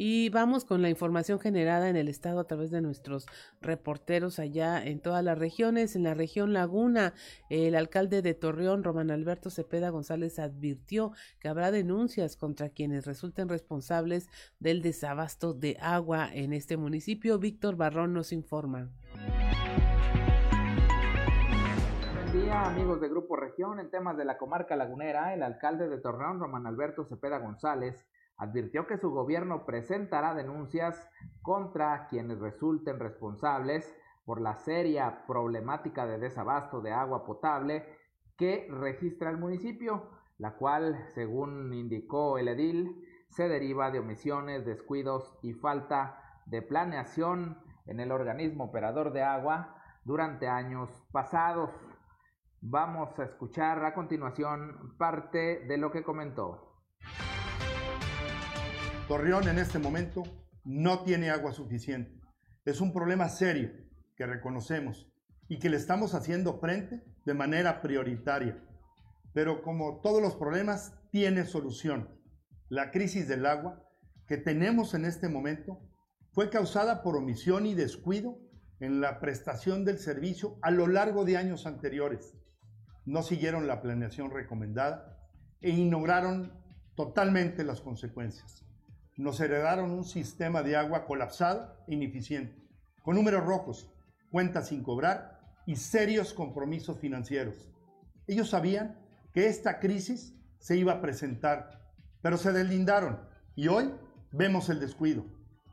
[0.00, 3.26] Y vamos con la información generada en el estado a través de nuestros
[3.60, 5.96] reporteros allá en todas las regiones.
[5.96, 7.14] En la región Laguna,
[7.50, 13.48] el alcalde de Torreón, Román Alberto Cepeda González, advirtió que habrá denuncias contra quienes resulten
[13.48, 14.28] responsables
[14.60, 17.40] del desabasto de agua en este municipio.
[17.40, 18.90] Víctor Barrón nos informa
[22.66, 23.78] amigos de Grupo Región.
[23.78, 28.04] En temas de la comarca lagunera, el alcalde de Torreón, Román Alberto Cepeda González,
[28.36, 31.08] advirtió que su gobierno presentará denuncias
[31.40, 37.86] contra quienes resulten responsables por la seria problemática de desabasto de agua potable
[38.36, 45.38] que registra el municipio, la cual, según indicó el edil, se deriva de omisiones, descuidos
[45.42, 51.70] y falta de planeación en el organismo operador de agua durante años pasados.
[52.60, 56.82] Vamos a escuchar a continuación parte de lo que comentó.
[59.06, 60.24] Torreón en este momento
[60.64, 62.20] no tiene agua suficiente.
[62.64, 63.70] Es un problema serio
[64.16, 65.08] que reconocemos
[65.48, 68.60] y que le estamos haciendo frente de manera prioritaria.
[69.32, 72.08] Pero como todos los problemas, tiene solución.
[72.68, 73.88] La crisis del agua
[74.26, 75.78] que tenemos en este momento
[76.32, 78.36] fue causada por omisión y descuido
[78.80, 82.34] en la prestación del servicio a lo largo de años anteriores
[83.08, 85.16] no siguieron la planeación recomendada
[85.62, 86.52] e ignoraron
[86.94, 88.66] totalmente las consecuencias.
[89.16, 92.54] Nos heredaron un sistema de agua colapsado e ineficiente,
[93.02, 93.90] con números rojos,
[94.30, 97.70] cuentas sin cobrar y serios compromisos financieros.
[98.26, 98.98] Ellos sabían
[99.32, 101.90] que esta crisis se iba a presentar,
[102.20, 103.20] pero se deslindaron
[103.56, 103.90] y hoy
[104.32, 105.24] vemos el descuido.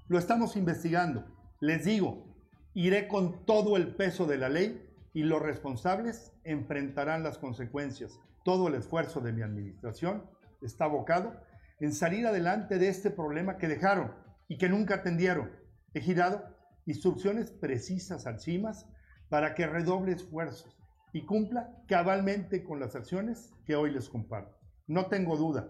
[0.08, 1.26] Lo estamos investigando.
[1.60, 2.34] Les digo,
[2.74, 4.85] iré con todo el peso de la ley
[5.16, 8.20] y los responsables enfrentarán las consecuencias.
[8.44, 10.30] Todo el esfuerzo de mi administración
[10.62, 11.34] está abocado
[11.80, 14.14] en salir adelante de este problema que dejaron
[14.50, 15.52] y que nunca atendieron.
[15.94, 16.44] He girado
[16.86, 18.88] instrucciones precisas al CIMAS
[19.30, 20.78] para que redoble esfuerzos
[21.14, 24.58] y cumpla cabalmente con las acciones que hoy les comparto.
[24.86, 25.70] No tengo duda,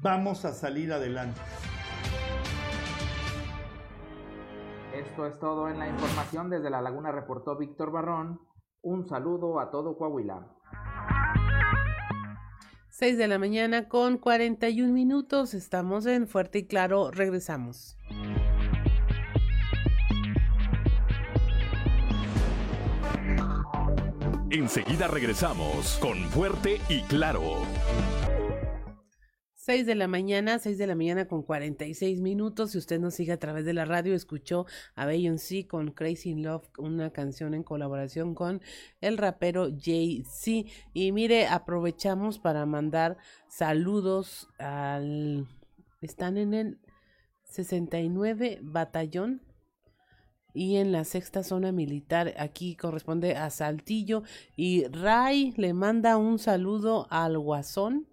[0.00, 1.40] vamos a salir adelante.
[4.92, 6.50] Esto es todo en la información.
[6.50, 8.49] Desde La Laguna reportó Víctor Barrón.
[8.82, 10.46] Un saludo a todo Coahuila.
[12.88, 15.54] 6 de la mañana con 41 minutos.
[15.54, 17.10] Estamos en Fuerte y Claro.
[17.10, 17.98] Regresamos.
[24.50, 27.42] Enseguida regresamos con Fuerte y Claro.
[29.70, 32.72] 6 de la mañana, 6 de la mañana con 46 minutos.
[32.72, 36.42] Si usted nos sigue a través de la radio, escuchó a Beyoncé con Crazy in
[36.42, 38.62] Love, una canción en colaboración con
[39.00, 40.68] el rapero Jay-Z.
[40.92, 45.46] Y mire, aprovechamos para mandar saludos al...
[46.00, 46.80] Están en el
[47.44, 49.40] 69 Batallón
[50.52, 54.24] y en la sexta zona militar aquí corresponde a Saltillo
[54.56, 58.08] y Ray le manda un saludo al Guasón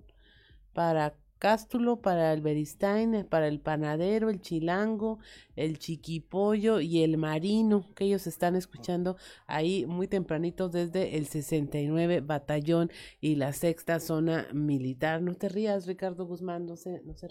[0.72, 5.20] para Cástulo para el Beristain, para el panadero, el chilango,
[5.56, 12.22] el chiquipollo y el marino, que ellos están escuchando ahí muy tempranito desde el 69
[12.22, 15.22] Batallón y la sexta zona militar.
[15.22, 17.28] No te rías, Ricardo Guzmán, no se, no se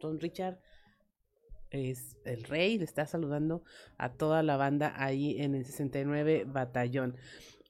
[0.00, 0.58] don Richard.
[1.70, 3.62] Es el rey, le está saludando
[3.96, 7.16] a toda la banda ahí en el 69 Batallón.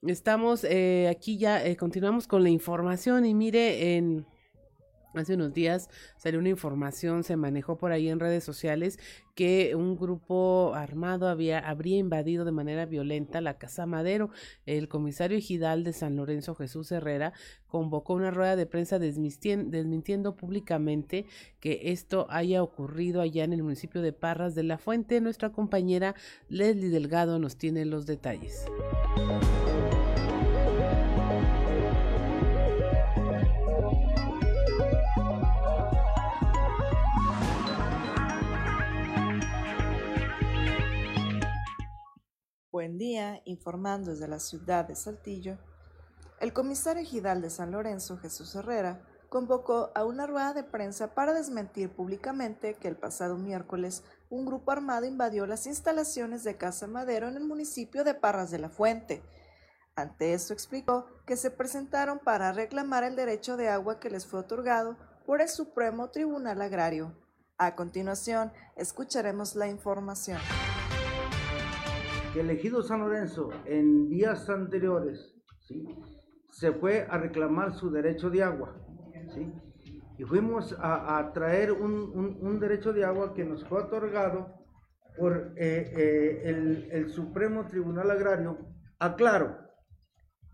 [0.03, 4.27] Estamos eh, aquí ya, eh, continuamos con la información y mire en
[5.15, 8.99] Hace unos días salió una información, se manejó por ahí en redes sociales
[9.35, 14.31] que un grupo armado había, habría invadido de manera violenta la Casa Madero.
[14.67, 17.33] El comisario ejidal de San Lorenzo, Jesús Herrera,
[17.67, 21.27] convocó una rueda de prensa desmintiendo públicamente
[21.59, 25.21] que esto haya ocurrido allá en el municipio de Parras de la Fuente.
[25.21, 26.15] Nuestra compañera
[26.49, 28.67] Leslie Delgado nos tiene los detalles.
[42.73, 45.59] Buen día, informando desde la ciudad de Saltillo,
[46.39, 51.33] el comisario ejidal de San Lorenzo, Jesús Herrera, convocó a una rueda de prensa para
[51.33, 57.27] desmentir públicamente que el pasado miércoles un grupo armado invadió las instalaciones de Casa Madero
[57.27, 59.25] en el municipio de Parras de la Fuente.
[59.97, 64.39] Ante esto explicó que se presentaron para reclamar el derecho de agua que les fue
[64.39, 64.97] otorgado
[65.27, 67.19] por el Supremo Tribunal Agrario.
[67.59, 70.39] A continuación, escucharemos la información
[72.33, 75.35] que el ejido San Lorenzo en días anteriores
[75.67, 75.85] ¿sí?
[76.51, 78.77] se fue a reclamar su derecho de agua.
[79.35, 79.53] ¿sí?
[80.19, 84.55] Y fuimos a, traer un, un, derecho de agua que nos fue otorgado
[85.19, 88.59] por eh, eh, el, el, Supremo Tribunal Agrario.
[88.99, 89.57] Aclaro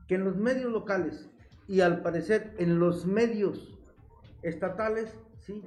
[0.09, 1.29] que en los medios locales
[1.66, 3.77] y al parecer en los medios
[4.43, 5.62] estatales, ¿sí?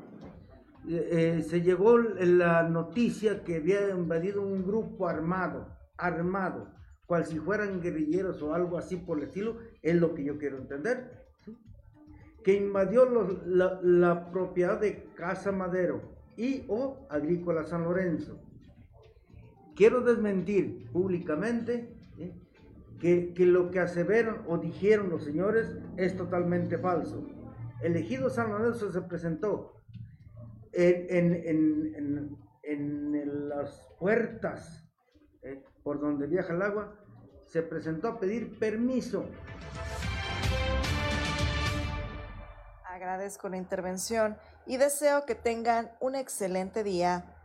[0.87, 6.73] Eh, se llegó la noticia que había invadido un grupo armado armado,
[7.05, 10.57] cual si fueran guerrilleros o algo así por el estilo, es lo que yo quiero
[10.57, 11.25] entender.
[12.43, 13.05] Que invadió
[13.45, 16.01] la, propiedad de Casa Madero
[16.37, 18.39] y o Agrícola San Lorenzo.
[19.75, 21.95] Quiero desmentir públicamente
[22.99, 27.25] que, lo que aseveran o dijeron los señores es totalmente falso.
[27.81, 29.79] El ejido San Lorenzo se presentó
[30.73, 34.88] en, en, las puertas.
[35.89, 36.93] Por donde viaja el agua,
[37.47, 39.25] se presentó a pedir permiso.
[42.85, 44.37] Agradezco la intervención
[44.67, 47.38] y deseo que tengan un excelente día.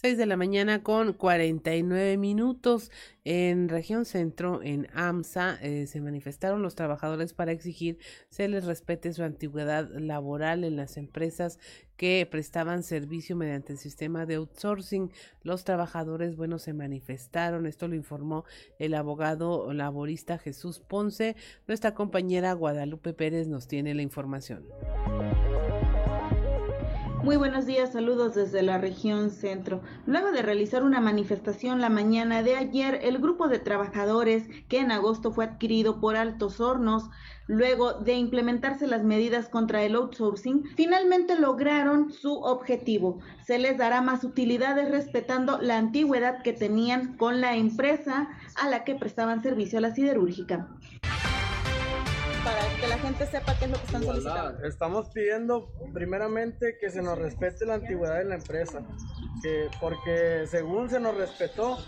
[0.00, 2.92] 6 de la mañana con 49 minutos.
[3.24, 9.12] En región centro, en AMSA, eh, se manifestaron los trabajadores para exigir se les respete
[9.12, 11.58] su antigüedad laboral en las empresas
[11.96, 15.10] que prestaban servicio mediante el sistema de outsourcing.
[15.42, 17.66] Los trabajadores, bueno, se manifestaron.
[17.66, 18.44] Esto lo informó
[18.78, 21.34] el abogado laborista Jesús Ponce.
[21.66, 24.64] Nuestra compañera Guadalupe Pérez nos tiene la información.
[27.22, 29.82] Muy buenos días, saludos desde la región centro.
[30.06, 34.92] Luego de realizar una manifestación la mañana de ayer, el grupo de trabajadores que en
[34.92, 37.10] agosto fue adquirido por Altos Hornos,
[37.48, 43.18] luego de implementarse las medidas contra el outsourcing, finalmente lograron su objetivo.
[43.44, 48.84] Se les dará más utilidades respetando la antigüedad que tenían con la empresa a la
[48.84, 50.68] que prestaban servicio a la siderúrgica
[52.48, 54.64] para que la gente sepa qué es lo que están solicitando.
[54.64, 58.82] Estamos pidiendo primeramente que se nos respete la antigüedad de la empresa,
[59.42, 61.78] que porque según se nos respetó,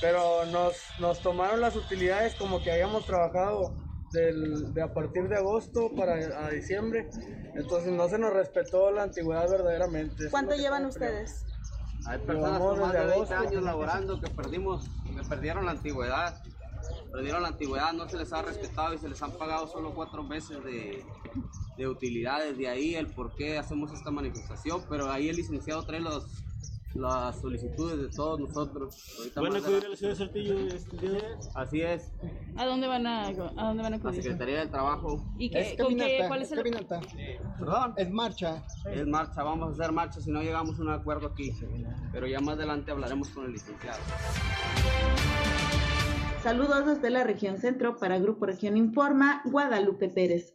[0.00, 3.74] pero nos, nos tomaron las utilidades como que hayamos trabajado
[4.12, 7.10] del, de a partir de agosto para a diciembre,
[7.54, 10.30] entonces no se nos respetó la antigüedad verdaderamente.
[10.30, 11.44] ¿Cuánto llevan ustedes?
[12.06, 16.40] Hay personas con más de 20 años laborando que perdimos, que perdieron la antigüedad
[17.10, 20.22] perdieron la antigüedad, no se les ha respetado y se les han pagado solo cuatro
[20.22, 21.04] meses de,
[21.76, 22.56] de utilidades.
[22.56, 26.26] De ahí el por qué hacemos esta manifestación, pero ahí el licenciado trae los,
[26.94, 28.96] las solicitudes de todos nosotros.
[29.36, 30.96] ¿Van a acudir a la ciudad de Saltillo este
[31.54, 32.12] Así es.
[32.56, 34.20] ¿A dónde van a, a, dónde van a acudir?
[34.20, 35.24] A Secretaría del Trabajo.
[35.38, 36.62] ¿Y qué, con qué, cuál es el...?
[37.58, 37.94] ¿Perdón?
[37.96, 38.64] Es marcha.
[38.90, 41.54] Es marcha, vamos a hacer marcha si no llegamos a un acuerdo aquí.
[42.12, 43.98] Pero ya más adelante hablaremos con el licenciado.
[46.42, 50.54] Saludos desde la región centro para Grupo Región Informa, Guadalupe Pérez.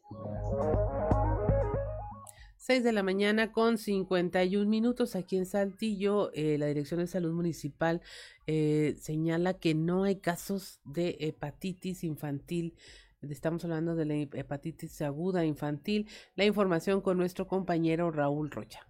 [2.58, 6.32] 6 de la mañana con 51 minutos aquí en Saltillo.
[6.34, 8.02] Eh, la Dirección de Salud Municipal
[8.48, 12.76] eh, señala que no hay casos de hepatitis infantil.
[13.22, 16.08] Estamos hablando de la hepatitis aguda infantil.
[16.36, 18.88] La información con nuestro compañero Raúl Rocha.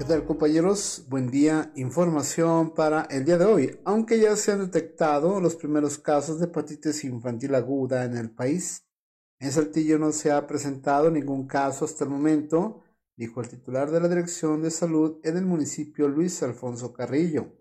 [0.00, 1.04] ¿Qué tal compañeros?
[1.10, 1.72] Buen día.
[1.76, 3.80] Información para el día de hoy.
[3.84, 8.86] Aunque ya se han detectado los primeros casos de hepatitis infantil aguda en el país,
[9.38, 12.80] en Saltillo no se ha presentado ningún caso hasta el momento,
[13.14, 17.52] dijo el titular de la Dirección de Salud en el municipio Luis Alfonso Carrillo.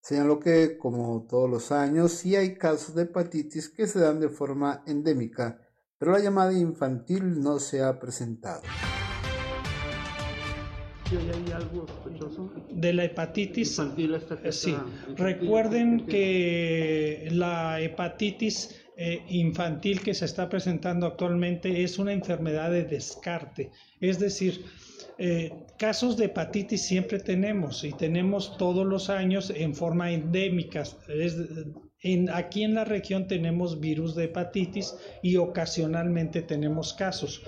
[0.00, 4.30] Señaló que, como todos los años, sí hay casos de hepatitis que se dan de
[4.30, 5.60] forma endémica
[6.04, 8.62] pero la llamada infantil no se ha presentado.
[11.16, 11.86] Hay algo
[12.70, 13.80] De la hepatitis.
[14.50, 14.74] Sí.
[15.16, 22.84] Recuerden que la hepatitis eh, infantil que se está presentando actualmente es una enfermedad de
[22.84, 23.70] descarte.
[24.00, 24.64] Es decir,
[25.18, 30.84] eh, casos de hepatitis siempre tenemos y tenemos todos los años en forma endémica.
[32.02, 37.42] en, aquí en la región tenemos virus de hepatitis y ocasionalmente tenemos casos.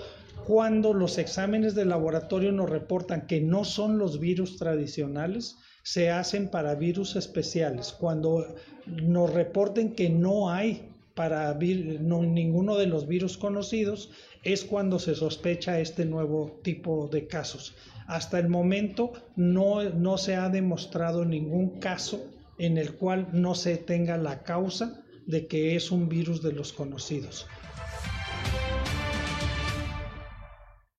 [0.47, 6.47] Cuando los exámenes de laboratorio nos reportan que no son los virus tradicionales, se hacen
[6.47, 7.91] para virus especiales.
[7.91, 14.09] Cuando nos reporten que no hay para ninguno de los virus conocidos,
[14.45, 17.75] es cuando se sospecha este nuevo tipo de casos.
[18.07, 22.25] Hasta el momento no, no se ha demostrado ningún caso
[22.57, 26.71] en el cual no se tenga la causa de que es un virus de los
[26.71, 27.47] conocidos.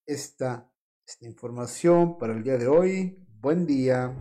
[0.09, 0.67] Esta,
[1.21, 3.17] información para el día de hoy.
[3.41, 4.15] Buen día.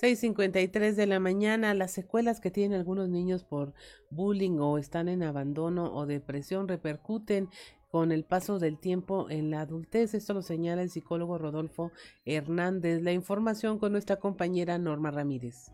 [0.00, 3.74] 6.53 de la mañana, las secuelas que tienen algunos niños por
[4.10, 7.50] bullying o están en abandono o depresión repercuten
[7.88, 10.14] con el paso del tiempo en la adultez.
[10.14, 11.92] Esto lo señala el psicólogo Rodolfo
[12.24, 13.02] Hernández.
[13.02, 15.70] La información con nuestra compañera Norma Ramírez.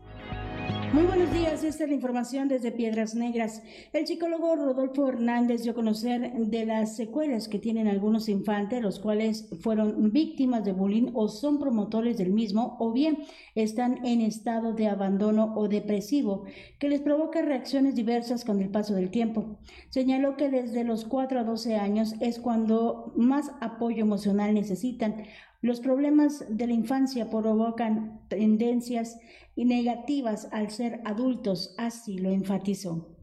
[0.93, 3.61] Muy buenos días, esta es la información desde Piedras Negras.
[3.91, 8.99] El psicólogo Rodolfo Hernández dio a conocer de las secuelas que tienen algunos infantes, los
[8.99, 13.17] cuales fueron víctimas de bullying o son promotores del mismo, o bien
[13.53, 16.45] están en estado de abandono o depresivo,
[16.79, 19.57] que les provoca reacciones diversas con el paso del tiempo.
[19.89, 25.23] Señaló que desde los 4 a 12 años es cuando más apoyo emocional necesitan.
[25.61, 29.19] Los problemas de la infancia provocan tendencias
[29.55, 33.17] negativas al ser adultos, así lo enfatizó.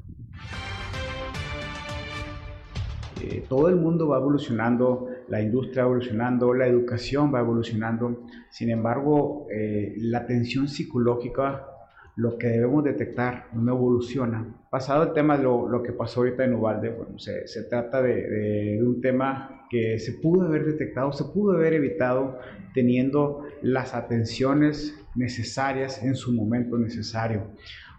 [3.22, 8.70] Eh, todo el mundo va evolucionando, la industria va evolucionando, la educación va evolucionando, sin
[8.70, 11.68] embargo, eh, la tensión psicológica,
[12.16, 14.46] lo que debemos detectar, no evoluciona.
[14.70, 18.28] Pasado el tema de lo, que pasó ahorita en Ubalde, bueno, se, se trata de,
[18.28, 22.38] de un tema que se pudo haber detectado, se pudo haber evitado
[22.74, 27.48] teniendo las atenciones necesarias en su momento necesario.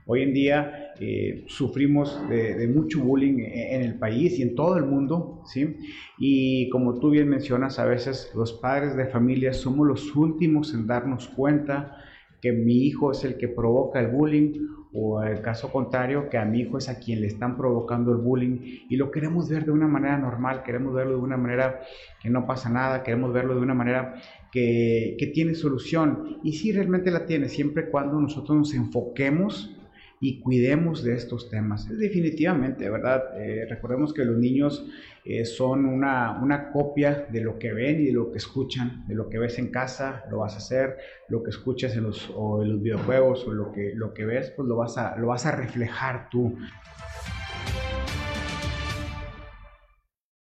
[0.08, 4.86] Hoy en día eh, sufrimos de, mucho bullying en, el país y en todo el
[4.86, 5.78] mundo, ¿sí?
[6.20, 10.86] Y como tú bien mencionas, a veces los padres de familia somos los últimos en
[10.86, 11.98] darnos cuenta
[12.46, 14.52] que mi hijo es el que provoca el bullying
[14.94, 18.20] o el caso contrario, que a mi hijo es a quien le están provocando el
[18.20, 21.82] bullying y lo queremos ver de una manera normal, queremos verlo de una manera
[22.22, 24.22] que no pasa nada, queremos verlo de una manera
[24.52, 26.38] que, que tiene solución.
[26.44, 29.75] Y sí, realmente la tiene, siempre cuando nosotros nos enfoquemos
[30.20, 31.88] y cuidemos de estos temas.
[31.90, 33.40] Definitivamente, ¿verdad?
[33.40, 34.86] Eh, recordemos que los niños
[35.24, 39.16] eh, son una, una, copia de lo que ven y de lo que escuchan, de
[39.16, 40.98] lo que ves en casa, lo vas a hacer,
[41.30, 44.52] lo que escuchas en los, o en los videojuegos o lo que, lo que ves,
[44.56, 46.56] pues lo vas, a, lo vas a reflejar tú.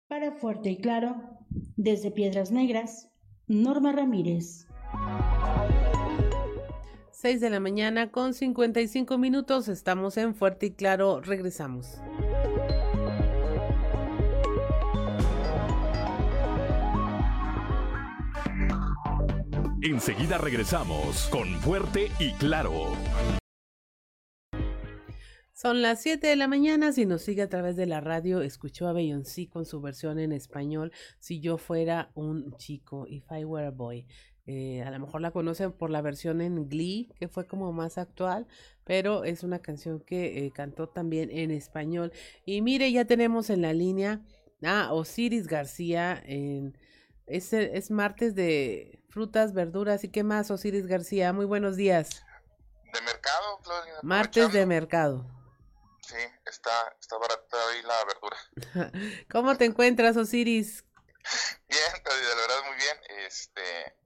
[0.08, 1.16] Para Fuerte y Claro,
[1.76, 3.10] desde Piedras Negras,
[3.46, 4.66] Norma Ramírez.
[7.22, 9.68] 6 de la mañana con 55 minutos.
[9.68, 11.20] Estamos en Fuerte y Claro.
[11.20, 12.02] Regresamos.
[19.82, 22.88] Enseguida regresamos con Fuerte y Claro.
[25.52, 26.90] Son las 7 de la mañana.
[26.90, 30.32] Si nos sigue a través de la radio, escuchó a Beyoncé con su versión en
[30.32, 30.90] español.
[31.20, 34.08] Si yo fuera un chico, If I Were a Boy.
[34.46, 37.96] Eh, a lo mejor la conocen por la versión en Glee, que fue como más
[37.96, 38.48] actual,
[38.84, 42.12] pero es una canción que eh, cantó también en español.
[42.44, 44.20] Y mire, ya tenemos en la línea
[44.64, 46.20] a Osiris García.
[46.26, 46.76] En,
[47.26, 51.32] es, es martes de frutas, verduras y qué más, Osiris García.
[51.32, 52.24] Muy buenos días.
[52.92, 53.94] De mercado, Claudia.
[54.02, 55.26] Martes de mercado.
[56.00, 56.16] Sí,
[56.46, 59.22] está, está barata ahí la verdura.
[59.30, 60.84] ¿Cómo te encuentras, Osiris?
[61.68, 63.26] Bien, Claudia, la verdad muy bien.
[63.26, 64.01] Este,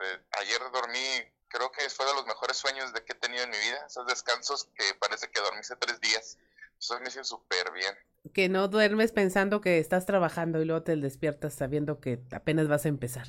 [0.00, 3.50] eh, ayer dormí, creo que fue de los mejores sueños de que he tenido en
[3.50, 3.84] mi vida.
[3.86, 6.38] Esos descansos que parece que dormí hace tres días.
[6.78, 7.94] Eso me hizo súper bien.
[8.32, 12.84] Que no duermes pensando que estás trabajando y luego te despiertas sabiendo que apenas vas
[12.84, 13.26] a empezar.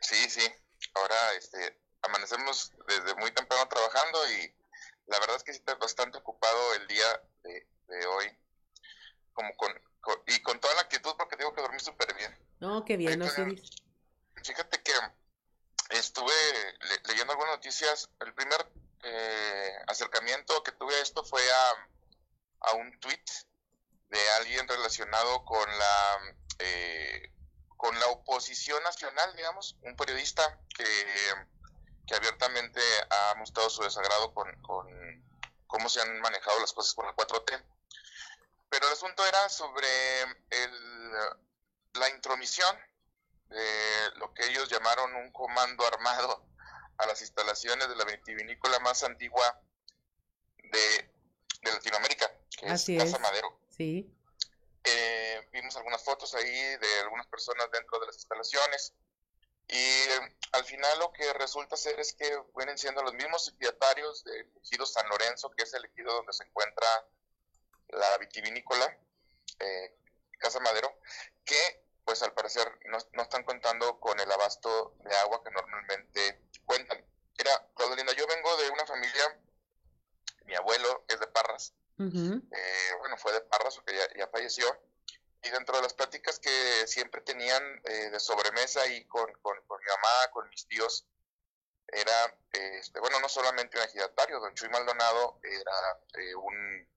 [0.00, 0.42] Sí, sí.
[0.94, 4.54] Ahora este, amanecemos desde muy temprano trabajando y
[5.06, 8.26] la verdad es que estoy bastante ocupado el día de, hoy.
[9.32, 9.72] Como con,
[10.26, 12.36] y con toda la actitud porque digo que dormí súper bien.
[12.60, 14.92] No, qué bien, ¿no, Fíjate que
[15.90, 16.32] estuve
[17.04, 18.08] leyendo algunas noticias.
[18.20, 18.66] El primer
[19.02, 23.24] eh, acercamiento que tuve a esto fue a, a un tweet
[24.08, 27.32] de alguien relacionado con la eh,
[27.76, 30.84] con la oposición nacional, digamos, un periodista que,
[32.06, 32.80] que abiertamente
[33.10, 34.86] ha mostrado su desagrado con, con
[35.66, 37.62] cómo se han manejado las cosas con el 4T.
[38.70, 39.86] Pero el asunto era sobre
[40.50, 41.10] el,
[41.94, 42.76] la intromisión
[43.48, 46.46] de lo que ellos llamaron un comando armado
[46.98, 49.60] a las instalaciones de la vitivinícola más antigua
[50.58, 51.12] de,
[51.62, 53.60] de Latinoamérica, que es Casa Madero.
[53.70, 54.12] Sí.
[54.84, 58.94] Eh, vimos algunas fotos ahí de algunas personas dentro de las instalaciones
[59.68, 64.22] y eh, al final lo que resulta ser es que vienen siendo los mismos ejidatarios
[64.24, 66.86] del ejido San Lorenzo, que es el ejido donde se encuentra
[67.88, 68.96] la vitivinícola,
[69.58, 69.98] eh,
[70.38, 71.00] Casa Madero,
[71.44, 76.40] que pues al parecer no, no, están contando con el abasto de agua que normalmente
[76.64, 77.04] cuentan.
[77.36, 79.40] Mira, Claudelina, yo vengo de una familia,
[80.44, 84.66] mi abuelo es de Parras, eh, bueno, fue de Parras, que ya, ya, falleció,
[85.42, 89.80] y dentro de las pláticas que siempre tenían eh, de sobremesa y con, con, con,
[89.80, 91.06] mi mamá, con mis tíos,
[91.88, 96.88] era, este, bueno, no solamente un ejidatario, don Chuy Maldonado era eh, un,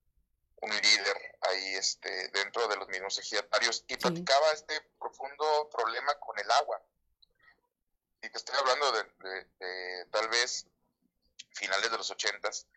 [0.62, 6.38] un, líder ahí este, dentro de los mismos ejidatarios y platicaba este profundo problema con
[6.39, 6.82] el agua.
[8.22, 10.68] Y te estoy hablando de, de, de tal vez
[11.53, 12.68] finales de los ochentas,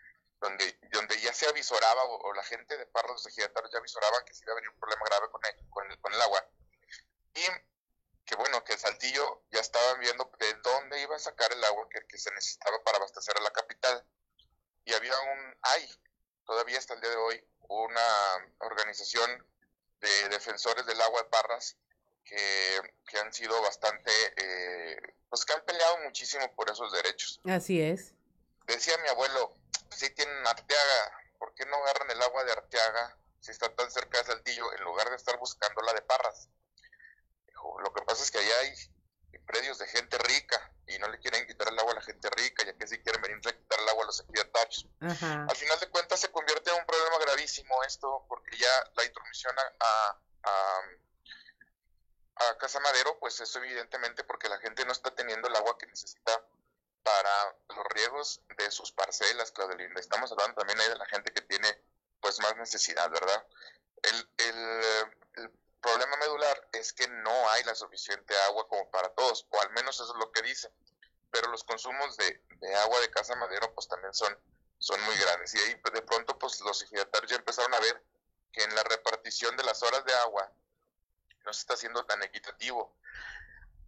[0.40, 4.34] donde, donde ya se avisoraba, o, la gente de Parros de Ejidatarios ya avisoraba que
[4.34, 6.46] se iba a venir un problema grave con el, con el, con el agua.
[7.34, 7.46] Y
[8.24, 12.04] que bueno, que Saltillo ya estaban viendo de dónde iba a sacar el agua que,
[12.06, 14.04] que, se necesitaba para abastecer a la capital.
[14.84, 15.88] Y había un, hay
[16.44, 19.46] todavía hasta el día de hoy, una organización
[20.00, 21.76] de defensores del agua de Parras
[22.24, 24.96] que, que han sido bastante, eh,
[25.28, 27.40] pues que han peleado muchísimo por esos derechos.
[27.44, 28.14] Así es.
[28.66, 29.56] Decía mi abuelo,
[29.90, 34.18] si tienen Arteaga, ¿por qué no agarran el agua de Arteaga si está tan cerca
[34.18, 36.48] de Saltillo en lugar de estar buscando la de Parras?
[37.46, 38.74] Dijo, lo que pasa es que allá hay
[39.46, 42.64] predios de gente rica y no le quieren quitar el agua a la gente rica,
[42.64, 44.86] ya que sí quieren venir a quitar el agua a los ejidatarios.
[45.00, 49.54] Al final de cuentas se convierte en un problema gravísimo esto, porque ya la intromisión
[49.58, 50.80] a, a,
[52.48, 55.86] a Casa Madero, pues eso evidentemente porque la gente no está teniendo el agua que
[55.86, 56.44] necesita
[57.02, 59.98] para los riegos de sus parcelas, Claudelina.
[59.98, 61.68] Estamos hablando también ahí de la gente que tiene
[62.20, 63.46] pues más necesidad, ¿verdad?
[64.02, 64.84] El, el,
[65.34, 65.50] el,
[65.82, 69.96] problema medular es que no hay la suficiente agua como para todos, o al menos
[69.96, 70.72] eso es lo que dicen.
[71.30, 72.42] Pero los consumos de,
[72.76, 74.34] agua de Casa Madero pues también son,
[74.78, 75.54] son muy grandes.
[75.54, 78.02] Y ahí de pronto pues los ejidatarios ya empezaron a ver
[78.52, 80.50] que en la repartición de las horas de agua
[81.44, 82.96] no se está haciendo tan equitativo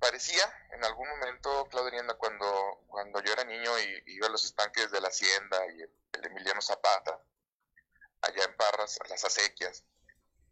[0.04, 4.90] parecía en algún momento, Claudia cuando, cuando yo era niño y iba a los estanques
[4.90, 7.18] de la Hacienda y el, Emiliano Zapata,
[8.20, 9.82] allá en Parras, las acequias,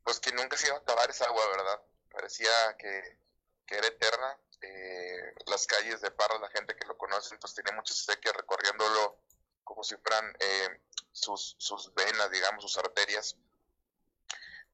[0.05, 1.81] pues que nunca se iba a acabar esa agua, ¿verdad?
[2.11, 3.19] Parecía que,
[3.67, 4.39] que era eterna.
[4.61, 9.19] Eh, las calles de Parras, la gente que lo conoce, pues tiene muchas acequias recorriéndolo
[9.65, 10.81] como si fueran eh,
[11.13, 13.37] sus, sus venas, digamos, sus arterias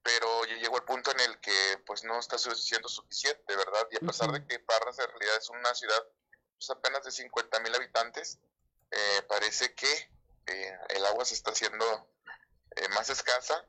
[0.03, 3.87] pero llegó el punto en el que pues no está siendo suficiente, ¿verdad?
[3.91, 6.03] Y a pesar de que Parras en realidad es una ciudad
[6.57, 8.39] pues, apenas de 50 mil habitantes,
[8.91, 10.11] eh, parece que
[10.47, 12.07] eh, el agua se está haciendo
[12.75, 13.65] eh, más escasa,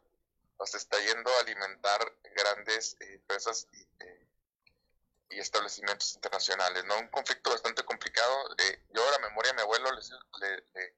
[0.66, 2.00] se está yendo a alimentar
[2.36, 3.88] grandes eh, empresas y,
[5.34, 6.98] y, establecimientos internacionales, ¿no?
[6.98, 8.56] Un conflicto bastante complicado.
[8.90, 10.96] yo a la memoria de mi abuelo le, le,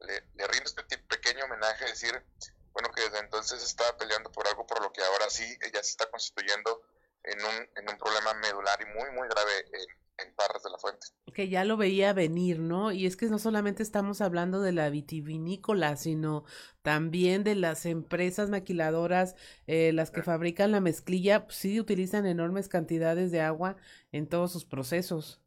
[0.00, 2.24] le, le rindo este pequeño homenaje, decir,
[2.72, 5.90] bueno, que desde entonces estaba peleando por algo por lo que ahora sí ella se
[5.90, 6.82] está constituyendo
[7.24, 10.78] en un, en un problema medular y muy, muy grave en, en Parras de la
[10.78, 11.08] Fuente.
[11.34, 12.92] Que ya lo veía venir, ¿no?
[12.92, 16.44] Y es que no solamente estamos hablando de la vitivinícola, sino
[16.82, 19.34] también de las empresas maquiladoras,
[19.66, 23.76] eh, las que fabrican la mezclilla, pues, sí utilizan enormes cantidades de agua
[24.12, 25.42] en todos sus procesos.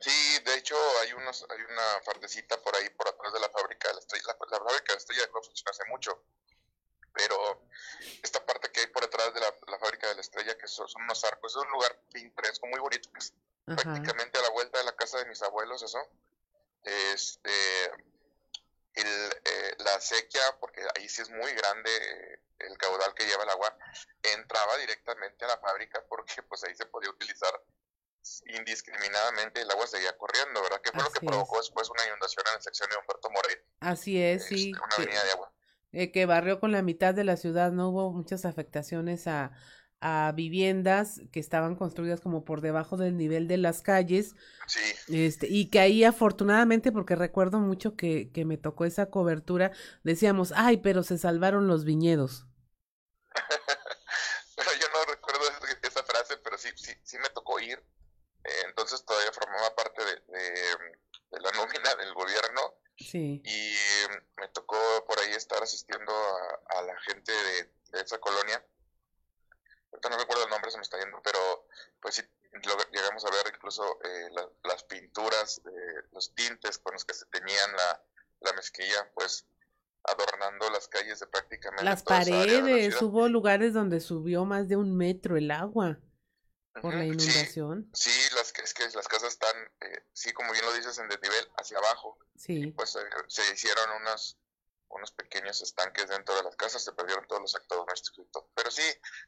[0.00, 3.88] Sí, de hecho hay unos, hay una fardecita por ahí por atrás de la fábrica
[3.88, 4.24] de la estrella.
[4.26, 6.24] La, la fábrica de la estrella no funciona hace mucho,
[7.14, 7.68] pero
[8.22, 10.88] esta parte que hay por detrás de la, la fábrica de la estrella, que son,
[10.88, 13.34] son, unos arcos, es un lugar pintoresco muy bonito, que es
[13.66, 13.76] Ajá.
[13.76, 15.98] prácticamente a la vuelta de la casa de mis abuelos, eso.
[16.82, 17.50] Este,
[18.94, 23.44] el, eh, la sequía, porque ahí sí es muy grande eh, el caudal que lleva
[23.44, 23.76] el agua,
[24.22, 27.52] entraba directamente a la fábrica porque pues ahí se podía utilizar
[28.46, 30.80] indiscriminadamente el agua seguía corriendo, ¿verdad?
[30.80, 31.66] Que fue Así lo que provocó es.
[31.66, 33.62] después una inundación en la sección de Humberto Moreira.
[33.80, 34.70] Así es, sí.
[34.70, 35.52] Este, una avenida que, de agua.
[35.92, 39.52] Eh, que barrió con la mitad de la ciudad, no hubo muchas afectaciones a,
[40.02, 44.34] a viviendas que estaban construidas como por debajo del nivel de las calles.
[44.66, 44.80] Sí.
[45.08, 49.70] Este, y que ahí afortunadamente, porque recuerdo mucho que, que me tocó esa cobertura,
[50.02, 52.46] decíamos, ay, pero se salvaron los viñedos.
[54.56, 55.40] pero yo no recuerdo
[55.82, 57.78] esa frase, pero sí, sí, sí me tocó ir.
[58.44, 60.50] Eh, entonces todavía formaba parte de, de,
[61.30, 62.74] de, la nómina del gobierno.
[62.98, 63.40] Sí.
[63.44, 64.76] Y eh, me tocó
[65.06, 68.64] por ahí estar asistiendo a, a la gente de, de esa colonia
[69.92, 71.68] Ahorita no recuerdo el nombre, se me está yendo, pero
[72.00, 72.22] pues sí,
[72.92, 74.30] llegamos a ver incluso eh,
[74.64, 75.60] las pinturas,
[76.12, 78.04] los tintes con los que se tenían la,
[78.40, 79.46] la mezquilla, pues
[80.04, 83.00] adornando las calles de prácticamente las paredes.
[83.00, 85.98] Hubo lugares donde subió más de un metro el agua
[86.80, 87.90] por la inundación.
[87.92, 91.46] Sí, las, es que las casas están, eh, sí, como bien lo dices, en desnivel
[91.56, 92.18] hacia abajo.
[92.36, 92.72] Sí.
[92.72, 94.38] pues eh, se hicieron unos,
[94.92, 98.26] unos pequeños estanques dentro de las casas, se perdieron todos los actos domésticos.
[98.54, 98.82] Pero sí,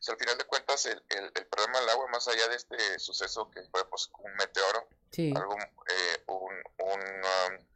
[0.08, 3.62] al final de cuentas, el, el, problema del agua, más allá de este suceso que
[3.70, 4.88] fue pues, un meteoro,
[5.36, 5.56] algo,
[5.88, 7.66] eh, un, un um,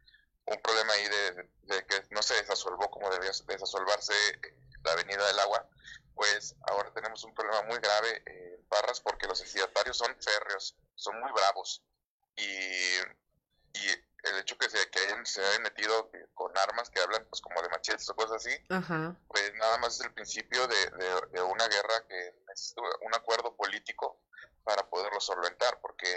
[0.49, 4.13] un problema ahí de, que no se desasolvó como debía desasolvarse
[4.83, 5.67] la avenida del agua,
[6.15, 11.19] pues ahora tenemos un problema muy grave en Parras porque los ejidatarios son férreos, son
[11.19, 11.83] muy bravos
[12.35, 12.43] y,
[13.73, 17.41] y el hecho que se, que hayan, se hayan metido con armas que hablan pues
[17.41, 18.55] como de machetes o cosas así,
[19.27, 20.75] pues nada más es el principio de,
[21.31, 24.21] de, una guerra que necesita un acuerdo político
[24.63, 26.07] para poderlo solventar, porque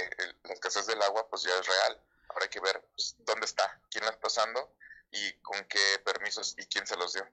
[0.45, 2.01] la escasez del agua pues ya es real
[2.33, 4.75] Ahora hay que ver pues, dónde está, quién la está pasando
[5.11, 7.27] y con qué permisos y quién se los dio.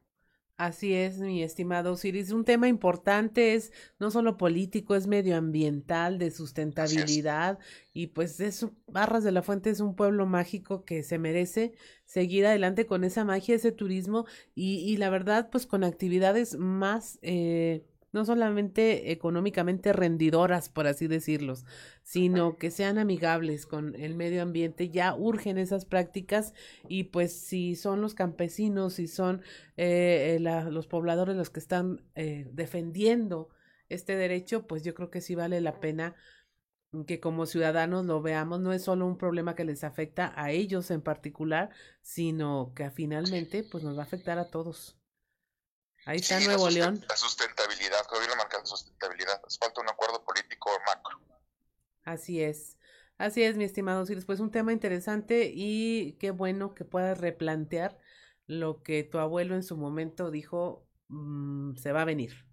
[0.60, 2.32] Así es, mi estimado Osiris.
[2.32, 7.60] Un tema importante es no solo político, es medioambiental, de sustentabilidad.
[7.94, 11.72] Y pues eso, Barras de la Fuente es un pueblo mágico que se merece
[12.04, 17.20] seguir adelante con esa magia, ese turismo y, y la verdad, pues con actividades más
[17.22, 21.66] eh, no solamente económicamente rendidoras, por así decirlos,
[22.04, 24.90] sino que sean amigables con el medio ambiente.
[24.90, 26.54] Ya urgen esas prácticas
[26.88, 29.42] y pues si son los campesinos, si son
[29.78, 33.50] eh, eh, los pobladores los que están eh, defendiendo
[33.90, 36.16] este derecho, pues yo creo que sí vale la pena
[37.06, 40.90] que como ciudadanos lo veamos, no es solo un problema que les afecta a ellos
[40.90, 41.70] en particular,
[42.02, 45.00] sino que finalmente pues nos va a afectar a todos.
[46.06, 47.04] Ahí está Nuevo León.
[47.08, 49.42] La sustentabilidad, gobierno marca sustentabilidad.
[49.46, 51.20] Hace falta un acuerdo político macro.
[52.04, 52.78] Así es.
[53.18, 54.26] Así es, mi estimado Osiris.
[54.26, 58.00] Pues un tema interesante y qué bueno que puedas replantear
[58.48, 62.46] lo que tu abuelo en su momento dijo mm, se va a venir.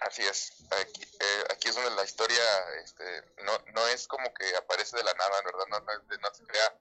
[0.00, 0.64] Así es.
[0.70, 2.42] Aquí, eh, aquí, es donde la historia
[2.84, 3.04] este,
[3.44, 5.64] no, no es como que aparece de la nada, ¿verdad?
[5.70, 6.78] No, no, no se crea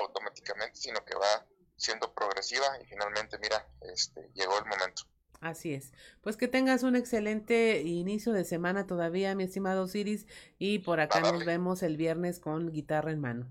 [0.00, 1.44] automáticamente, sino que va
[1.76, 5.02] siendo progresiva y finalmente, mira, este, llegó el momento.
[5.40, 5.92] Así es.
[6.20, 10.26] Pues que tengas un excelente inicio de semana todavía, mi estimado Osiris,
[10.58, 13.48] y por acá nos vemos el viernes con guitarra en mano.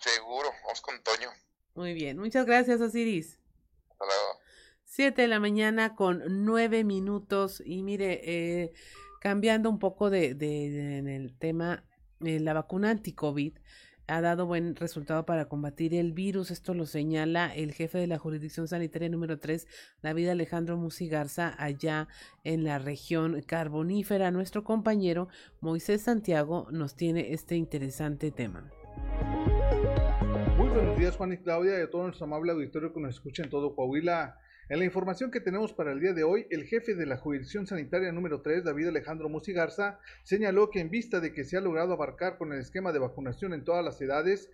[0.00, 1.28] Seguro, vamos con Toño.
[1.74, 3.38] Muy bien, muchas gracias, Osiris.
[3.90, 4.40] Hasta luego.
[4.84, 8.72] Siete de la mañana con nueve minutos y mire, eh,
[9.20, 11.84] cambiando un poco de, de, en el tema,
[12.24, 13.58] eh, la vacuna anti-COVID
[14.10, 16.50] ha dado buen resultado para combatir el virus.
[16.50, 19.66] Esto lo señala el jefe de la jurisdicción sanitaria número 3,
[20.02, 22.08] David Alejandro Musigarza, allá
[22.42, 24.30] en la región carbonífera.
[24.30, 25.28] Nuestro compañero
[25.60, 28.70] Moisés Santiago nos tiene este interesante tema.
[30.56, 33.44] Muy buenos días, Juan y Claudia, y a todo nuestro amable auditorio que nos escucha
[33.44, 34.38] en todo Coahuila.
[34.70, 37.66] En la información que tenemos para el día de hoy, el jefe de la jurisdicción
[37.66, 41.92] sanitaria número 3, David Alejandro Musigarza, señaló que en vista de que se ha logrado
[41.92, 44.48] abarcar con el esquema de vacunación en todas las edades,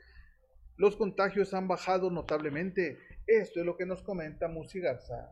[0.78, 2.96] los contagios han bajado notablemente.
[3.26, 5.28] Esto es lo que nos comenta Musigarza.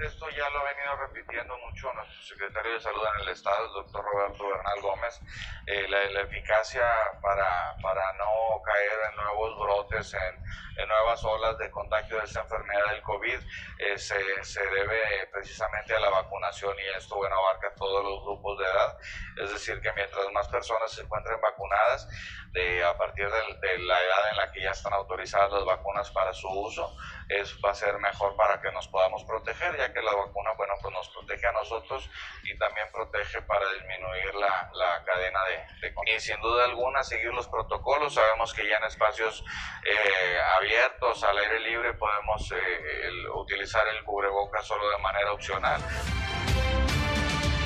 [0.00, 3.72] Esto ya lo ha venido repitiendo mucho nuestro secretario de Salud en el Estado, el
[3.72, 5.20] doctor Roberto Bernal Gómez,
[5.66, 6.84] eh, la, eficacia
[7.20, 12.40] para, para no caer en nuevos brotes, en, en, nuevas olas de contagio de esta
[12.40, 13.38] enfermedad del COVID,
[13.78, 18.58] eh, se, se, debe precisamente a la vacunación y esto, bueno, abarca todos los grupos
[18.58, 18.98] de edad,
[19.42, 22.08] es decir, que mientras más personas se encuentren vacunadas,
[22.52, 26.10] de, a partir de, de la edad en la que ya están autorizadas las vacunas
[26.10, 26.96] para su uso,
[27.28, 30.74] es, va a ser mejor para que nos podamos proteger, ya que la vacuna, bueno,
[30.80, 32.08] pues nos protege a nosotros
[32.44, 37.32] y también protege para disminuir la, la cadena de, de, Y sin duda alguna, seguir
[37.32, 38.14] los protocolos.
[38.14, 39.44] Sabemos que ya en espacios
[39.84, 45.80] eh, abiertos, al aire libre, podemos eh, utilizar el cubrebocas solo de manera opcional.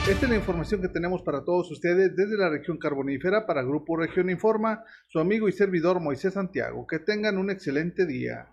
[0.08, 3.98] Esta es la información que tenemos para todos ustedes desde la región carbonífera para Grupo
[3.98, 6.86] Región Informa, su amigo y servidor Moisés Santiago.
[6.86, 8.48] Que tengan un excelente día.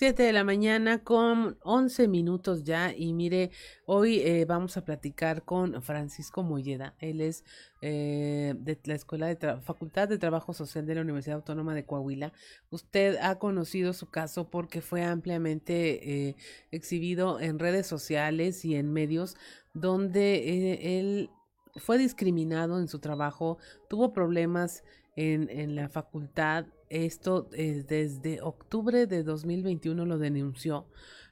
[0.00, 3.50] 7 de la mañana con 11 minutos ya y mire,
[3.84, 6.94] hoy eh, vamos a platicar con Francisco Molleda.
[7.00, 7.44] Él es
[7.82, 12.32] eh, de la Escuela de Facultad de Trabajo Social de la Universidad Autónoma de Coahuila.
[12.70, 16.36] Usted ha conocido su caso porque fue ampliamente eh,
[16.70, 19.36] exhibido en redes sociales y en medios
[19.74, 21.28] donde él
[21.76, 23.58] fue discriminado en su trabajo,
[23.90, 24.82] tuvo problemas
[25.20, 30.86] en, en la facultad esto desde octubre de 2021 lo denunció.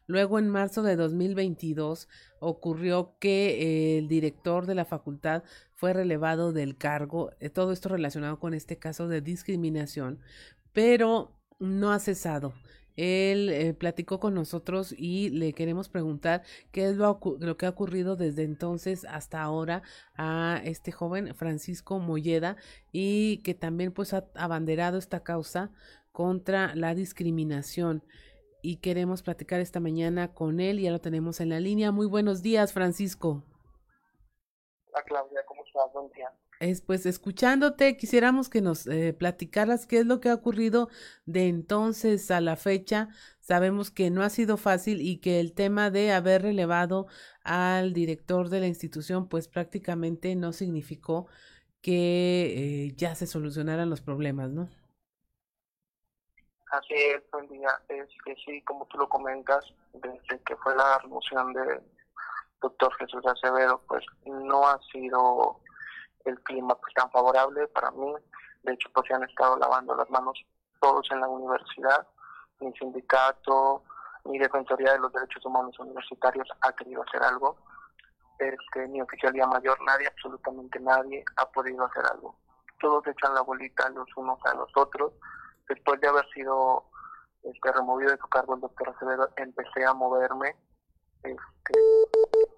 [0.07, 2.09] Luego en marzo de 2022
[2.41, 5.43] ocurrió que el director de la facultad
[5.74, 10.20] fue relevado del cargo, eh, todo esto relacionado con este caso de discriminación,
[10.72, 12.55] pero no ha cesado.
[12.99, 16.43] Él eh, platicó con nosotros y le queremos preguntar
[16.73, 19.85] qué es lo, que ha ocurrido desde entonces hasta ahora
[20.17, 22.57] a este joven Francisco Molleda
[22.91, 25.71] y que también pues ha abanderado esta causa
[26.11, 28.03] contra la discriminación.
[28.63, 31.93] Y queremos platicar esta mañana con él, ya lo tenemos en la línea.
[31.93, 33.45] Muy buenos días, Francisco.
[34.89, 35.85] Hola Claudia, ¿cómo estás?
[35.93, 36.33] Buen día.
[36.61, 40.89] Es, pues escuchándote, quisiéramos que nos eh, platicaras qué es lo que ha ocurrido
[41.25, 43.11] de entonces a la fecha.
[43.39, 47.07] Sabemos que no ha sido fácil y que el tema de haber relevado
[47.45, 51.29] al director de la institución, pues prácticamente no significó
[51.81, 54.69] que eh, ya se solucionaran los problemas, ¿no?
[56.73, 57.23] Así es.
[57.89, 61.81] Es que sí, como tú lo comentas, desde que fue la remoción del
[62.61, 65.61] doctor Jesús Acevedo, pues no ha sido
[66.25, 68.14] el clima pues tan favorable para mí.
[68.62, 70.39] De hecho, pues se han estado lavando las manos
[70.81, 72.07] todos en la universidad.
[72.61, 73.83] Mi sindicato,
[74.25, 77.57] mi Defensoría de los Derechos Humanos Universitarios ha querido hacer algo.
[78.39, 82.37] Este, mi oficialía mayor, nadie, absolutamente nadie ha podido hacer algo.
[82.81, 85.12] Todos echan la bolita los unos a los otros.
[85.69, 86.85] Después de haber sido
[87.43, 90.57] este, removido de su cargo el doctor Acevedo, empecé a moverme
[91.23, 91.73] este,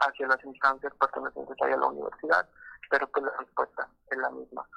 [0.00, 2.48] hacia las instancias pertenecientes a la universidad
[2.88, 4.68] pero que la respuesta es la misma.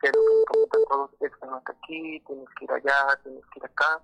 [0.00, 3.20] Que lo que me comentan todos es que no está aquí, tienes que ir allá,
[3.22, 4.02] tienes que ir acá.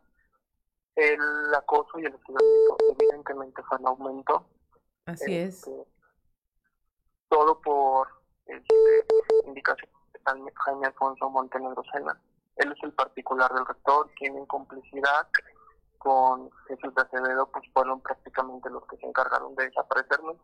[0.96, 4.46] El acoso y el hostigamiento evidentemente fue en aumento.
[5.06, 5.66] Así es.
[5.66, 5.86] Este,
[7.28, 8.08] todo por
[8.46, 8.74] este,
[9.46, 12.18] indicación de Jaime Alfonso Montenegro Sena.
[12.56, 15.28] Él es el particular del rector, quien en complicidad
[15.98, 20.36] con Jesús de Acevedo, pues fueron prácticamente los que se encargaron de desaparecerme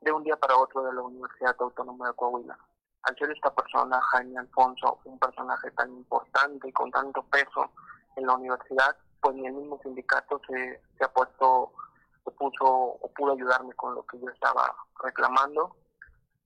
[0.00, 2.58] de un día para otro de la Universidad Autónoma de Coahuila.
[3.02, 7.70] Al ser esta persona, Jaime Alfonso, un personaje tan importante y con tanto peso
[8.16, 11.72] en la universidad, pues ni el mismo sindicato se, se ha puesto,
[12.24, 15.76] se puso o pudo ayudarme con lo que yo estaba reclamando.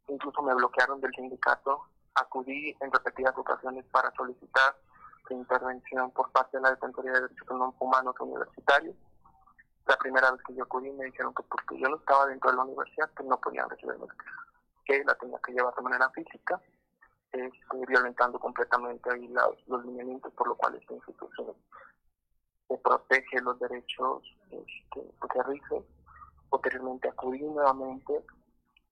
[0.09, 1.87] Incluso me bloquearon del sindicato.
[2.15, 4.75] Acudí en repetidas ocasiones para solicitar
[5.33, 7.49] intervención por parte de la Defensoría de Derechos
[7.79, 8.95] Humanos Universitarios
[9.87, 12.57] la primera vez que yo acudí me dijeron que porque yo no estaba dentro de
[12.57, 14.07] la universidad, que no podían recibirme
[14.85, 16.61] que la tenía que llevar de manera física,
[17.33, 19.33] este, violentando completamente ahí
[19.66, 21.55] los lineamientos por lo cual esta institución
[22.68, 25.85] se protege los derechos este, se rige.
[26.51, 28.24] Posteriormente acudí nuevamente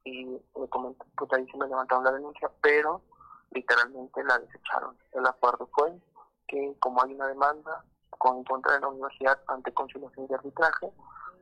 [0.04, 3.02] y pues ahí se me levantaron la denuncia, pero
[3.50, 4.96] literalmente la desecharon.
[5.12, 6.00] El acuerdo fue
[6.48, 7.84] que como hay una demanda,
[8.20, 10.92] con en contra de la universidad ante conciliación de arbitraje,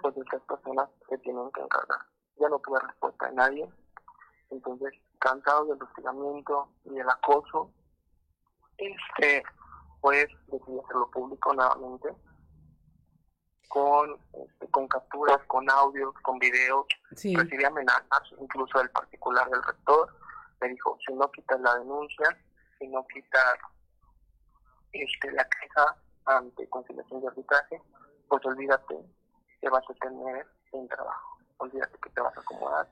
[0.01, 1.99] pues estas personas se tienen que encargar.
[2.39, 3.69] Ya no tuve respuesta de nadie,
[4.51, 7.73] entonces cansado del hostigamiento y del acoso,
[8.77, 9.43] este,
[10.01, 12.15] pues decidí hacerlo público nuevamente,
[13.67, 20.15] con, este, con capturas, con audios, con videos, recibí amenazas, incluso del particular del rector,
[20.61, 22.39] me dijo, si no quitas la denuncia,
[22.79, 23.59] si no quitas
[24.93, 25.97] este, la queja,
[26.29, 27.83] ante conciliación de arbitraje,
[28.29, 28.97] pues olvídate
[29.61, 32.89] que vas a tener un trabajo, olvídate que te vas a acomodar.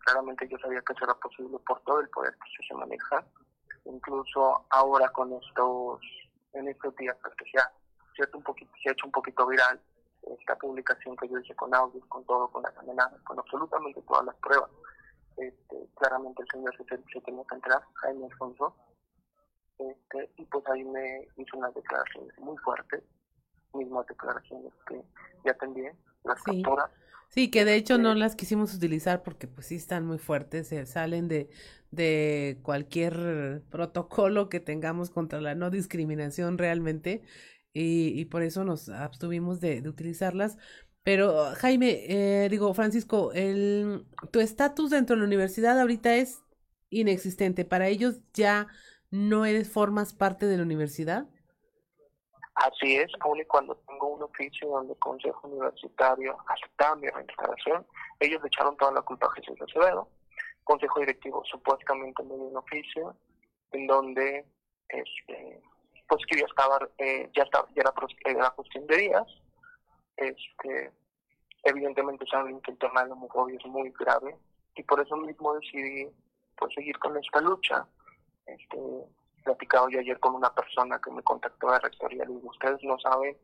[0.00, 3.24] Claramente yo sabía que eso era posible por todo el poder que se maneja,
[3.84, 6.00] incluso ahora con estos,
[6.52, 7.70] en estos días, porque se ha,
[8.34, 9.80] un poquito, se ha hecho un poquito viral
[10.38, 14.26] esta publicación que yo hice con audios, con todo, con las amenazas, con absolutamente todas
[14.26, 14.70] las pruebas.
[15.36, 18.74] Este, claramente el señor se, se tenía que entrar, Jaime Alfonso,
[19.80, 23.02] este, y pues ahí me hizo unas declaraciones muy fuertes,
[23.74, 25.02] mismas declaraciones que
[25.44, 25.82] ya atendí,
[26.24, 26.44] las sí.
[26.44, 26.90] capturas.
[27.28, 30.68] Sí, que de hecho no Este, las quisimos utilizar porque pues sí están muy fuertes,
[30.68, 31.50] se salen de,
[31.90, 37.22] de cualquier protocolo que tengamos contra la no discriminación realmente
[37.72, 40.58] y, y por eso nos abstuvimos de, de utilizarlas.
[41.04, 42.04] Pero Jaime,
[42.44, 46.44] eh, digo, Francisco, el, tu estatus dentro de la universidad ahorita es
[46.90, 47.64] inexistente.
[47.64, 48.68] Para ellos ya
[49.10, 51.26] no eres, formas parte de la universidad.
[52.54, 57.86] Así es, aun y cuando tengo un oficio donde el Consejo Universitario aceptaba mi reintegración,
[58.18, 60.08] ellos le echaron toda la culpa a Jesús Acevedo.
[60.64, 63.16] Consejo Directivo supuestamente me dio un oficio
[63.72, 64.44] en donde
[64.88, 65.62] este,
[66.08, 67.92] pues que ya estaba, eh, ya estaba, ya era,
[68.24, 69.26] era cuestión de días.
[70.16, 70.92] Este,
[71.62, 74.36] evidentemente saben que el tema de la homofobia es muy grave
[74.74, 76.08] y por eso mismo decidí
[76.56, 77.86] pues seguir con esta lucha.
[78.46, 78.78] Este,
[79.44, 82.98] platicado yo ayer con una persona que me contactó de rectoría y digo, ustedes no
[82.98, 83.36] saben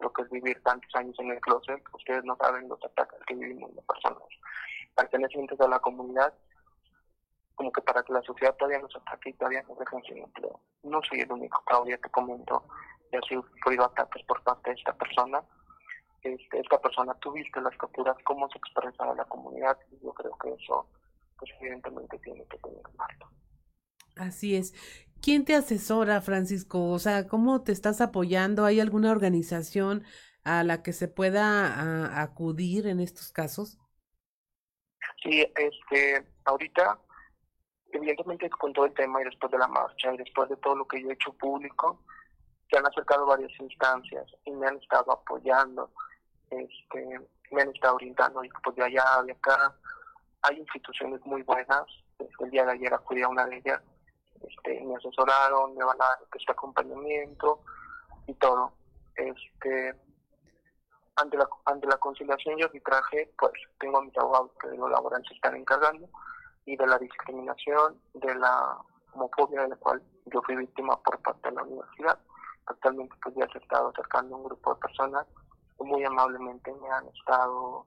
[0.00, 3.34] lo que es vivir tantos años en el closet, ustedes no saben los ataques que
[3.34, 4.22] vivimos las personas
[4.94, 6.32] pertenecientes a la comunidad,
[7.54, 10.60] como que para que la sociedad todavía nos ataque y todavía nos dejen sin empleo.
[10.82, 12.64] No soy el único, Claudia, te comento,
[13.10, 15.42] he sufrido ataques por parte de esta persona.
[16.22, 20.54] Este, esta persona, tuviste las capturas, cómo se expresa la comunidad, y yo creo que
[20.54, 20.86] eso,
[21.38, 23.28] pues evidentemente tiene que tener alto.
[24.16, 24.74] Así es.
[25.24, 26.90] ¿Quién te asesora, Francisco?
[26.90, 28.64] O sea, ¿cómo te estás apoyando?
[28.64, 30.04] ¿Hay alguna organización
[30.44, 33.78] a la que se pueda acudir en estos casos?
[35.22, 36.98] Sí, este, ahorita,
[37.92, 40.86] evidentemente con todo el tema y después de la marcha y después de todo lo
[40.86, 42.04] que yo he hecho público,
[42.70, 45.90] se han acercado varias instancias y me han estado apoyando,
[46.50, 49.74] este, me han estado brindando y pues de allá, de acá,
[50.42, 51.84] hay instituciones muy buenas.
[52.40, 53.80] el día de ayer acudí a una de ellas
[54.48, 57.60] este, me asesoraron, me van a dar este acompañamiento
[58.26, 58.72] y todo.
[59.16, 59.94] Este,
[61.16, 64.88] ante la, ante la conciliación y arbitraje, pues tengo a mis abogados que de lo
[64.88, 66.08] laboral se están encargando
[66.66, 68.78] y de la discriminación, de la
[69.12, 72.18] homofobia de la cual yo fui víctima por parte de la universidad.
[72.66, 75.26] Actualmente pues ya se ha estado acercando un grupo de personas
[75.76, 77.86] que muy amablemente me han estado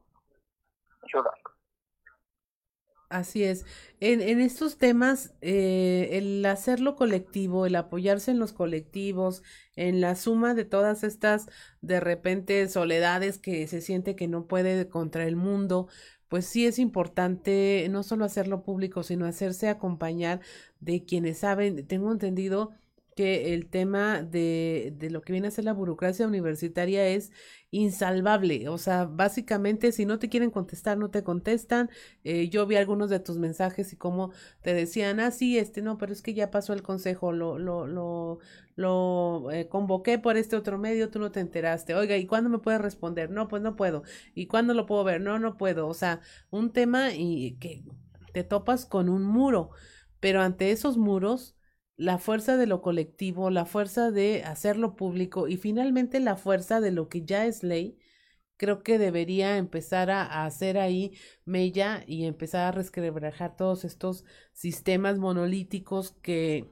[1.04, 1.57] ayudando.
[3.10, 3.66] Así es.
[4.02, 9.44] En, en estos temas, eh, el hacerlo colectivo, el apoyarse en los colectivos,
[9.78, 11.48] en la suma de todas estas,
[11.80, 15.88] de repente, soledades que se siente que no puede contra el mundo,
[16.28, 20.42] pues sí es importante no solo hacerlo público, sino hacerse acompañar
[20.82, 21.88] de quienes saben.
[21.88, 22.74] Tengo entendido
[23.18, 27.34] que el tema de, de lo que viene a ser la burocracia universitaria es
[27.72, 28.70] insalvable.
[28.70, 31.90] O sea, básicamente si no te quieren contestar, no te contestan.
[32.24, 35.98] Eh, yo vi algunos de tus mensajes y como te decían, ah, sí, este no,
[35.98, 38.40] pero es que ya pasó el consejo, lo, lo, lo,
[38.76, 41.96] lo eh, convoqué por este otro medio, tú no te enteraste.
[41.96, 43.30] Oiga, ¿y cuándo me puedes responder?
[43.32, 44.04] No, pues no puedo.
[44.36, 45.22] ¿Y cuándo lo puedo ver?
[45.22, 45.88] No, no puedo.
[45.88, 47.84] O sea, un tema y que
[48.34, 49.72] te topas con un muro.
[50.20, 51.57] Pero ante esos muros,
[51.98, 56.92] la fuerza de lo colectivo, la fuerza de hacerlo público y finalmente la fuerza de
[56.92, 57.98] lo que ya es ley,
[58.58, 61.14] creo que debería empezar a, hacer ahí
[61.46, 66.72] mella y empezar a resquebrajar todos estos sistemas monolíticos que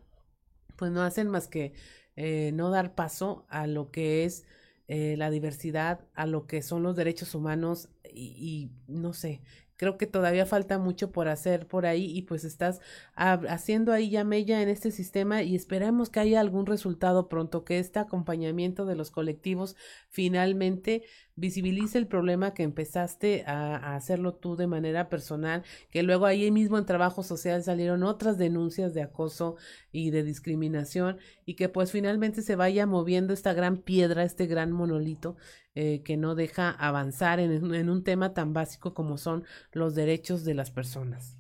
[0.75, 1.73] pues no hacen más que
[2.15, 4.45] eh, no dar paso a lo que es
[4.87, 9.41] eh, la diversidad, a lo que son los derechos humanos y, y no sé,
[9.77, 12.81] creo que todavía falta mucho por hacer por ahí y pues estás
[13.15, 17.79] haciendo ahí ya mella en este sistema y esperamos que haya algún resultado pronto, que
[17.79, 19.75] este acompañamiento de los colectivos
[20.09, 21.03] finalmente
[21.35, 26.77] visibilice el problema que empezaste a, hacerlo tú de manera personal, que luego ahí mismo
[26.77, 29.57] en trabajo social salieron otras denuncias de acoso
[29.91, 34.71] y de discriminación y que pues finalmente se vaya moviendo esta gran piedra, este gran
[34.71, 35.35] monolito
[35.75, 40.53] eh, que no deja avanzar en, un tema tan básico como son los derechos de
[40.53, 41.37] las personas.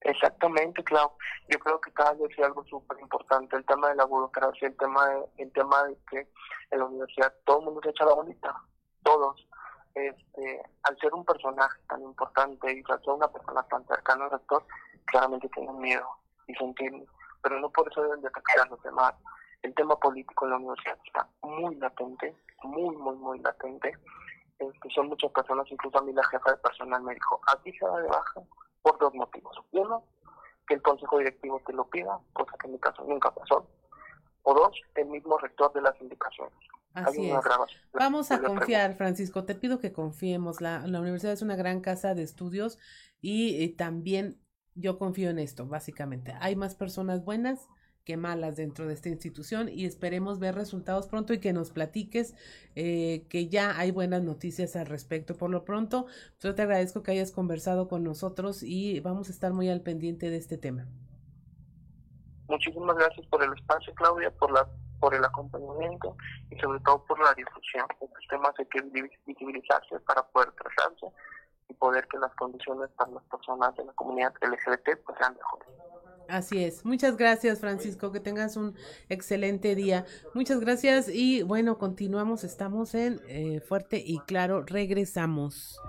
[0.00, 1.12] Exactamente, Clau.
[1.48, 4.76] Yo creo que cada vez es algo súper importante, el tema de la burocracia, el
[4.76, 6.28] tema de, el tema de que
[6.70, 8.54] en la universidad todo el mundo se echa la bonita,
[9.08, 9.46] todos.
[9.94, 14.30] Este, al ser un personaje tan importante y al ser una persona tan cercana al
[14.30, 14.64] rector,
[15.06, 16.06] claramente tienen miedo
[16.46, 16.92] y sentir,
[17.42, 19.14] pero no por eso deben de atacar a los demás.
[19.62, 23.96] El tema político en la universidad está muy latente, muy, muy, muy latente.
[24.58, 27.86] Este, son muchas personas, incluso a mí la jefa de personal me dijo, aquí se
[27.86, 28.42] va de baja
[28.82, 29.58] por dos motivos.
[29.72, 30.04] Uno,
[30.66, 33.66] que el consejo directivo te lo pida, cosa que en mi caso nunca pasó.
[34.42, 36.68] O dos, el mismo rector de las indicaciones.
[37.06, 37.36] Así es.
[37.92, 39.44] Vamos a confiar, Francisco.
[39.44, 40.60] Te pido que confiemos.
[40.60, 42.78] La, la, universidad es una gran casa de estudios
[43.20, 44.40] y también
[44.74, 46.34] yo confío en esto, básicamente.
[46.40, 47.68] Hay más personas buenas
[48.08, 52.34] que malas dentro de esta institución y esperemos ver resultados pronto y que nos platiques
[52.74, 55.36] eh, que ya hay buenas noticias al respecto.
[55.36, 56.06] Por lo pronto,
[56.40, 60.30] yo te agradezco que hayas conversado con nosotros y vamos a estar muy al pendiente
[60.30, 60.86] de este tema.
[62.48, 64.66] Muchísimas gracias por el espacio, Claudia, por la
[65.00, 66.16] por el acompañamiento
[66.50, 67.86] y sobre todo por la difusión.
[68.00, 71.06] Estos temas hay que visibilizarse para poder tratarse
[71.68, 75.68] y poder que las condiciones para las personas de la comunidad LGBT pues sean mejores.
[76.28, 76.84] Así es.
[76.84, 78.12] Muchas gracias, Francisco.
[78.12, 78.76] Que tengas un
[79.08, 80.04] excelente día.
[80.34, 82.44] Muchas gracias y bueno, continuamos.
[82.44, 84.62] Estamos en eh, Fuerte y Claro.
[84.66, 85.80] Regresamos.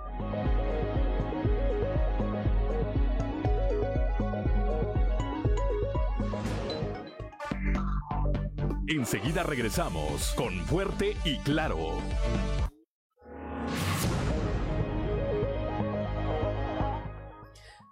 [9.00, 11.78] Enseguida regresamos con Fuerte y Claro.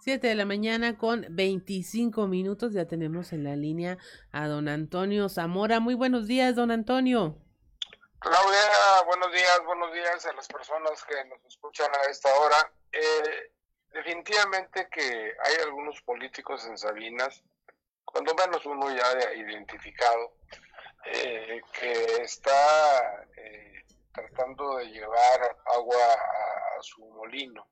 [0.02, 2.74] 7 de la mañana con 25 minutos.
[2.74, 3.98] Ya tenemos en la línea
[4.34, 5.80] a don Antonio Zamora.
[5.80, 7.38] Muy buenos días, don Antonio.
[8.20, 8.60] Claudia,
[9.06, 12.70] buenos días, buenos días a las personas que nos escuchan a esta hora.
[12.92, 13.54] Eh,
[13.94, 17.46] definitivamente que hay algunos políticos en Sabinas,
[18.04, 20.34] cuando menos uno ya identificado,
[21.14, 26.14] eh, que está eh, tratando de llevar agua
[26.78, 27.68] a su molino.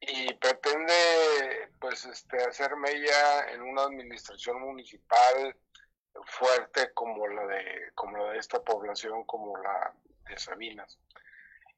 [0.00, 5.56] Y pretende pues este hacer mella en una administración municipal
[6.26, 9.94] fuerte como la de como la de esta población como la
[10.28, 10.98] de Sabinas.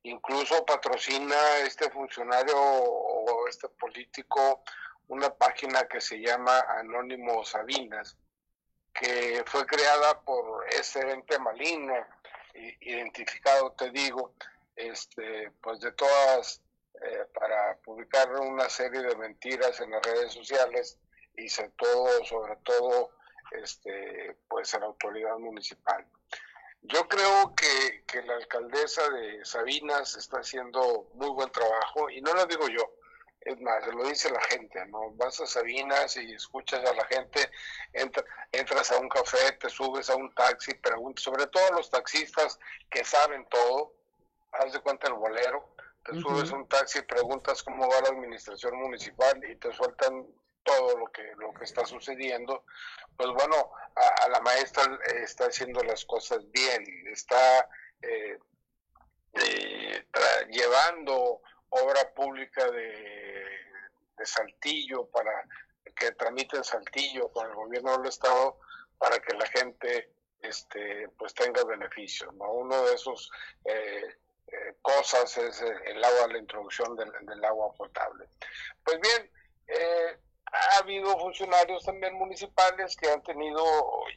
[0.02, 4.64] Incluso patrocina este funcionario o este político
[5.08, 8.16] una página que se llama Anónimo Sabinas
[8.94, 11.94] que fue creada por ese ente maligno
[12.80, 14.32] identificado te digo
[14.76, 16.62] este pues de todas
[17.02, 20.96] eh, para publicar una serie de mentiras en las redes sociales
[21.36, 23.10] y sobre todo, sobre todo,
[23.50, 26.06] este, pues en la autoridad municipal.
[26.82, 32.32] Yo creo que, que, la alcaldesa de Sabinas está haciendo muy buen trabajo y no
[32.32, 32.94] lo digo yo,
[33.44, 35.10] es más, lo dice la gente, ¿no?
[35.12, 37.50] Vas a Sabinas y escuchas a la gente,
[38.52, 42.58] entras a un café, te subes a un taxi, preguntas, sobre todo los taxistas
[42.90, 43.94] que saben todo,
[44.52, 45.74] haz de cuenta el bolero,
[46.04, 50.26] te subes un taxi preguntas cómo va la administración municipal y te sueltan
[50.62, 52.64] todo lo que lo que está sucediendo
[53.16, 57.68] pues bueno a, la maestra está haciendo las cosas bien está
[58.02, 58.38] eh,
[59.34, 60.06] eh,
[60.50, 61.40] llevando
[61.82, 63.44] obra pública de,
[64.16, 65.46] de, Saltillo para
[65.96, 68.58] que tramite en Saltillo con el gobierno del estado
[68.98, 70.10] para que la gente
[70.40, 73.30] este pues tenga beneficios no uno de esos
[73.64, 74.16] eh,
[74.54, 78.28] eh, cosas es eh, el agua, la introducción del, agua potable.
[78.84, 79.30] Pues bien,
[79.66, 83.64] eh, ha habido funcionarios también municipales que han tenido,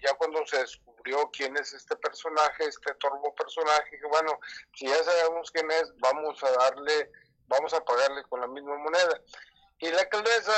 [0.04, 4.40] ya cuando se descubrió quién es este personaje, este torbo personaje, que bueno,
[4.76, 7.12] si ya sabemos quién es, vamos a darle,
[7.48, 9.22] vamos a pagarle con la misma moneda.
[9.80, 10.54] Y la alcaldesa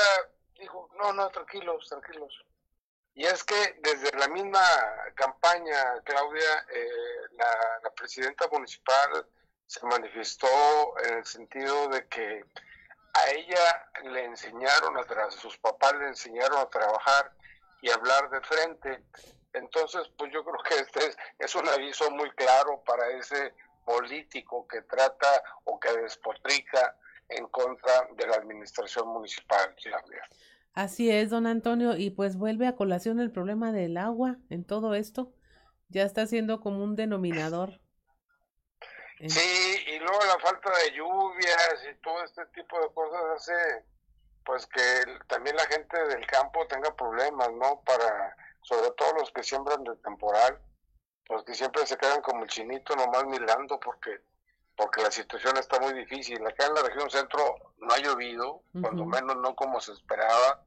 [0.60, 2.46] dijo, no, no, tranquilos, tranquilos.
[3.16, 4.62] Y es que desde la misma
[5.16, 6.66] campaña, Claudia,
[7.32, 9.26] la, la presidenta municipal
[9.66, 10.48] se manifestó
[11.04, 12.44] en el sentido de que
[13.14, 17.32] a ella le enseñaron a sus papás le enseñaron a trabajar
[17.82, 19.04] y hablar de frente.
[19.54, 23.54] Entonces, pues yo creo que este es, un aviso muy claro para ese
[23.90, 26.96] político que trata o que despotrica
[27.28, 29.76] en contra de la administración municipal,
[30.74, 34.94] Así es, don Antonio, y pues vuelve a colación el problema del agua en todo
[34.94, 35.34] esto.
[35.88, 37.82] Ya está siendo como un denominador.
[39.28, 43.86] Sí, y luego la falta de lluvias y todo este tipo de cosas hace
[44.46, 47.82] pues que también la gente del campo tenga problemas, ¿no?
[47.84, 50.60] Para, sobre todo los que siembran de temporal,
[51.30, 54.22] los que siempre se quedan como el chinito nomás mirando porque
[54.80, 56.40] porque la situación está muy difícil.
[56.48, 60.64] Acá en la región centro no ha llovido, cuando menos no como se esperaba.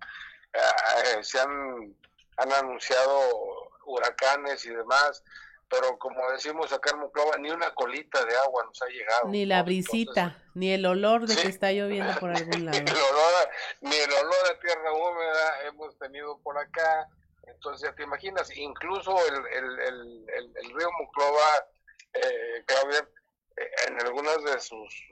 [0.53, 1.97] Eh, se han,
[2.37, 5.25] han anunciado huracanes y demás,
[5.67, 9.29] pero como decimos acá en Muclova, ni una colita de agua nos ha llegado.
[9.29, 12.79] Ni la brisita, ni el olor de que está lloviendo por algún lado.
[12.79, 13.49] ni, el olor,
[13.81, 17.09] ni el olor de tierra húmeda hemos tenido por acá.
[17.45, 21.67] Entonces ya te imaginas, incluso el, el, el, el, río Muclova,
[22.13, 23.09] eh, Claudia,
[23.57, 25.09] eh, en algunas de sus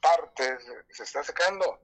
[0.00, 1.80] partes se está secando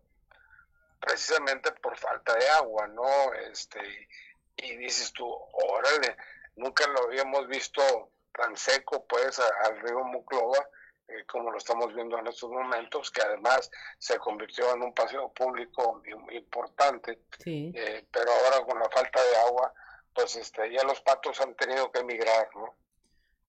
[0.99, 3.33] precisamente por falta de agua, ¿no?
[3.35, 4.09] Este,
[4.57, 6.17] y dices tú, órale,
[6.57, 10.69] nunca lo habíamos visto tan seco pues al río Muclova
[11.09, 15.33] eh, como lo estamos viendo en estos momentos, que además se convirtió en un paseo
[15.33, 19.73] público importante, eh, pero ahora con la falta de agua,
[20.13, 22.77] pues este, ya los patos han tenido que emigrar, ¿no?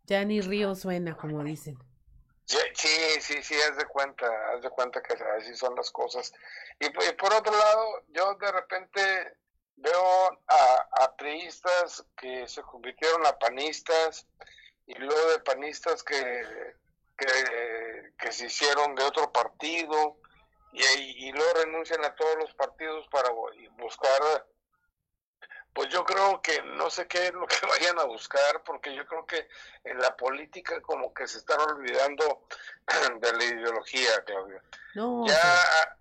[0.05, 1.77] Ya ni río suena, como dicen.
[2.45, 2.57] Sí,
[3.19, 6.31] sí, sí, haz de cuenta, haz de cuenta que así son las cosas.
[6.79, 9.01] Y, y por otro lado, yo de repente
[9.75, 14.25] veo a, a priistas que se convirtieron a panistas
[14.87, 16.75] y luego de panistas que,
[17.19, 20.17] que, se hicieron de otro partido
[20.71, 20.83] y,
[21.27, 23.29] y luego renuncian a todos los partidos para
[23.77, 24.45] buscar
[25.73, 29.05] pues yo creo que no sé qué es lo que vayan a buscar, porque yo
[29.05, 29.47] creo que
[29.83, 32.45] en la política como que se están olvidando
[33.21, 34.61] de la ideología, Claudia.
[34.95, 35.25] No.
[35.27, 35.97] Ya,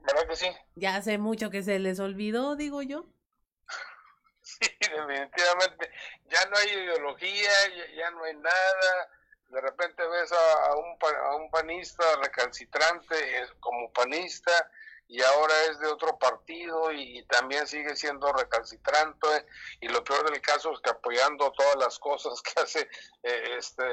[0.00, 0.56] ¿verdad que sí?
[0.74, 3.06] Ya hace mucho que se les olvidó, digo yo.
[4.42, 5.90] Sí, definitivamente.
[6.26, 7.50] Ya no hay ideología,
[7.96, 9.10] ya, no hay nada.
[9.48, 13.16] De repente ves a, un, a un panista recalcitrante
[13.60, 14.70] como panista
[15.08, 19.46] y ahora es de otro partido y también sigue siendo recalcitrante
[19.80, 22.88] y lo peor del caso es que apoyando todas las cosas que hace
[23.22, 23.84] eh, este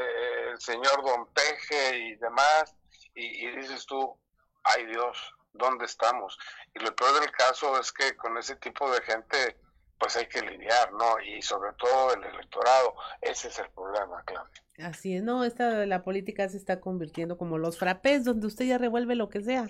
[0.50, 2.76] el señor Don Peje y demás
[3.16, 4.18] y, dices tú,
[4.64, 6.38] ay Dios, ¿dónde estamos?
[6.74, 9.58] Y lo peor del caso es que con ese tipo de gente
[10.04, 11.18] pues hay que lidiar, ¿no?
[11.22, 14.90] Y sobre todo el electorado, ese es el problema, Claudia.
[14.90, 18.78] Así es, no, esta la política se está convirtiendo como los frapés, donde usted ya
[18.78, 19.70] revuelve lo que sea.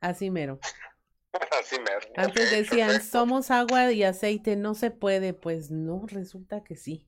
[0.00, 0.58] Así mero.
[1.60, 2.00] Así mero.
[2.16, 5.34] Antes decían, somos agua y aceite, no se puede.
[5.34, 7.06] Pues no, resulta que sí.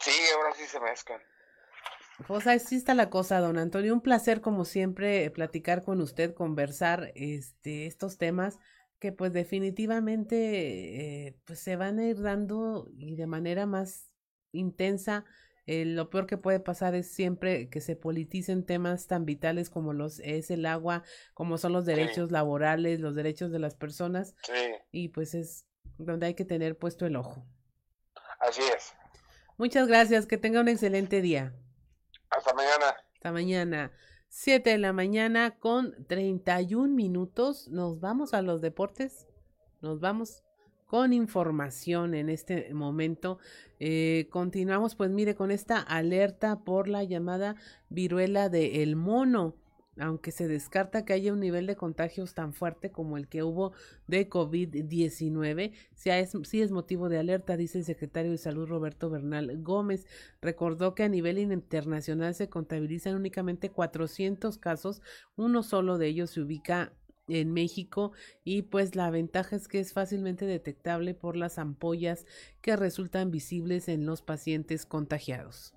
[0.00, 1.22] Sí, ahora sí se mezclan.
[2.26, 3.94] Pues así está la cosa, don Antonio.
[3.94, 8.58] Un placer, como siempre, platicar con usted, conversar este, estos temas
[9.02, 14.12] que pues definitivamente eh, pues se van a ir dando y de manera más
[14.52, 15.24] intensa
[15.66, 19.92] eh, lo peor que puede pasar es siempre que se politicen temas tan vitales como
[19.92, 21.02] los es el agua,
[21.34, 24.36] como son los derechos laborales, los derechos de las personas.
[24.92, 25.66] Y pues es
[25.98, 27.44] donde hay que tener puesto el ojo.
[28.38, 28.92] Así es.
[29.56, 31.52] Muchas gracias, que tenga un excelente día.
[32.30, 32.96] Hasta mañana.
[33.14, 33.92] Hasta mañana.
[34.34, 37.68] Siete de la mañana con 31 minutos.
[37.68, 39.28] Nos vamos a los deportes.
[39.82, 40.42] Nos vamos
[40.86, 43.38] con información en este momento.
[43.78, 47.56] Eh, continuamos, pues mire, con esta alerta por la llamada
[47.90, 49.54] viruela de el mono.
[49.98, 53.72] Aunque se descarta que haya un nivel de contagios tan fuerte como el que hubo
[54.06, 60.06] de COVID-19, sí es motivo de alerta, dice el secretario de Salud Roberto Bernal Gómez.
[60.40, 65.02] Recordó que a nivel internacional se contabilizan únicamente 400 casos,
[65.36, 66.92] uno solo de ellos se ubica
[67.28, 68.12] en México
[68.44, 72.26] y pues la ventaja es que es fácilmente detectable por las ampollas
[72.60, 75.74] que resultan visibles en los pacientes contagiados.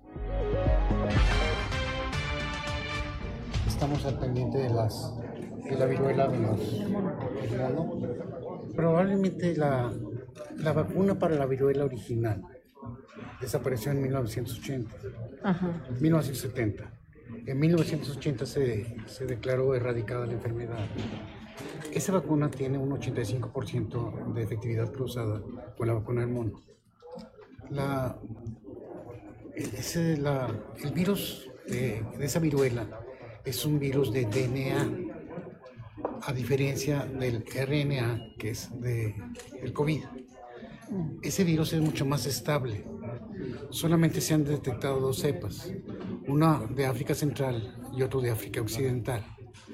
[3.76, 5.12] Estamos al pendiente de las
[5.62, 6.58] de la viruela de los
[8.74, 9.92] Probablemente la,
[10.56, 12.42] la vacuna para la viruela original
[13.38, 14.90] desapareció en 1980,
[15.42, 15.84] Ajá.
[16.00, 16.90] 1970.
[17.44, 20.86] En 1980 se, se declaró erradicada la enfermedad.
[21.92, 25.42] Esa vacuna tiene un 85% de efectividad cruzada
[25.76, 26.62] con la vacuna del mono.
[27.68, 28.16] La,
[29.54, 30.48] ese, la,
[30.82, 33.02] el virus de, esa viruela
[33.46, 34.90] es un virus de DNA,
[36.22, 39.14] a diferencia del RNA, que es de,
[39.62, 40.02] del COVID.
[41.22, 42.84] Ese virus es mucho más estable.
[43.70, 45.72] Solamente se han detectado dos cepas,
[46.26, 49.24] una de África Central y otro de África Occidental.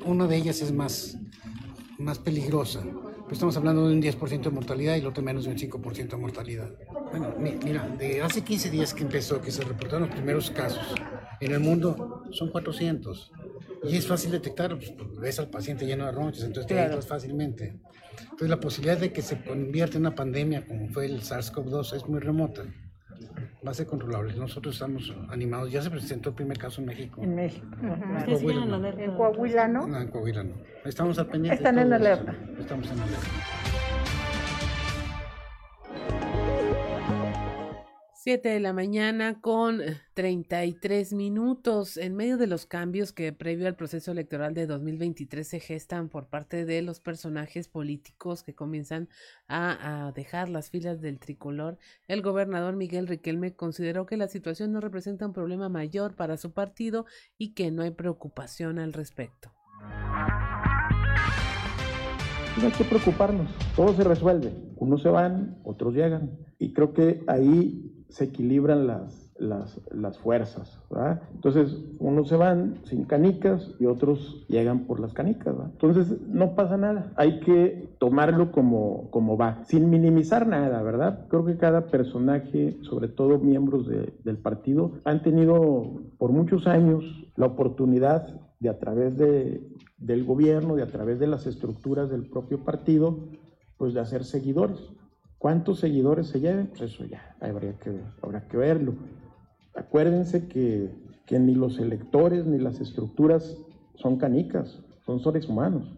[0.05, 1.19] Una de ellas es más
[2.03, 2.83] más peligrosa.
[3.23, 6.09] Pues estamos hablando de un 10% de mortalidad y el otro menos de un 5%
[6.09, 6.71] de mortalidad.
[7.11, 10.87] Bueno, mira, de hace 15 días que empezó, que se reportaron los primeros casos,
[11.41, 13.33] en el mundo son 400.
[13.85, 17.03] Y es fácil detectar, pues, ves al paciente lleno de ronchas, entonces te claro.
[17.03, 17.81] fácilmente.
[18.23, 22.07] Entonces la posibilidad de que se convierta en una pandemia como fue el SARS-CoV-2 es
[22.07, 22.65] muy remota
[23.67, 24.35] va a ser controlable.
[24.35, 25.71] Nosotros estamos animados.
[25.71, 27.23] Ya se presentó el primer caso en México.
[27.23, 27.67] En México.
[27.83, 28.89] En, Coahuila, no.
[28.89, 29.87] en Coahuila, ¿no?
[29.87, 30.55] No, en Coahuila no.
[30.85, 31.57] Estamos al pendiente.
[31.57, 32.35] Están en alerta.
[32.59, 33.29] Estamos en alerta.
[38.25, 39.81] 7 de la mañana con
[40.15, 41.97] 33 minutos.
[41.97, 46.29] En medio de los cambios que previo al proceso electoral de 2023 se gestan por
[46.29, 49.09] parte de los personajes políticos que comienzan
[49.49, 54.71] a, a, dejar las filas del tricolor, el gobernador Miguel Riquelme consideró que la situación
[54.71, 57.07] no representa un problema mayor para su partido
[57.39, 59.51] y que no hay preocupación al respecto.
[62.61, 64.53] No hay que preocuparnos, todo se resuelve.
[64.77, 66.39] Unos se van, otros llegan.
[66.61, 70.79] Y creo que ahí se equilibran las, las, las fuerzas.
[71.35, 75.55] Entonces, unos se van sin canicas y otros llegan por las canicas.
[75.65, 77.11] Entonces, no pasa nada.
[77.17, 81.27] Hay que tomarlo como, como va, sin minimizar nada, ¿verdad?
[81.29, 87.05] Creo que cada personaje, sobre todo miembros de, del partido, han tenido por muchos años
[87.37, 88.29] la oportunidad
[88.61, 89.67] de a través de,
[89.97, 93.19] del gobierno, de a través de las estructuras del propio partido,
[93.79, 94.79] pues de hacer seguidores.
[95.43, 96.69] ¿Cuántos seguidores se lleven?
[96.69, 97.91] Pues eso ya habría que,
[98.23, 98.95] habrá que verlo.
[99.75, 100.95] Acuérdense que,
[101.37, 103.59] ni los electores ni las estructuras
[103.97, 105.93] son canicas, son seres humanos.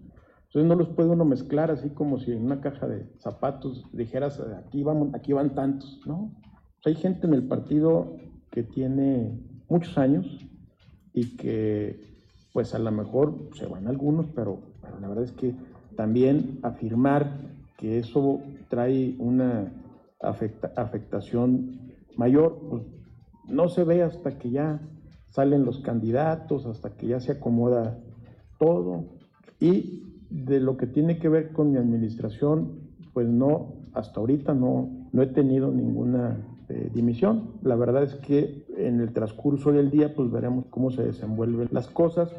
[0.47, 4.41] Entonces no los puede uno mezclar así como si en una caja de zapatos dijeras,
[4.41, 6.33] aquí, vamos, aquí van tantos, ¿no?
[6.87, 8.17] hay gente en el partido
[8.51, 9.39] que tiene
[9.69, 10.27] muchos años
[11.13, 12.01] y que
[12.55, 14.61] pues a lo mejor se van algunos, pero,
[15.03, 15.55] la verdad es que
[15.97, 17.41] también afirmar
[17.77, 18.41] que eso
[18.75, 19.73] trae una
[20.21, 22.83] afectación mayor, pues
[23.47, 24.81] no se ve hasta que ya
[25.31, 28.01] salen los candidatos, hasta que ya se acomoda
[28.59, 29.05] todo.
[29.61, 32.81] Y de lo que tiene que ver con mi administración,
[33.13, 36.37] pues no, hasta ahorita no, no he tenido ninguna
[36.69, 37.53] eh, dimisión.
[37.63, 41.87] La verdad es que en el transcurso del día, pues veremos cómo se desenvuelven las
[41.87, 42.35] cosas.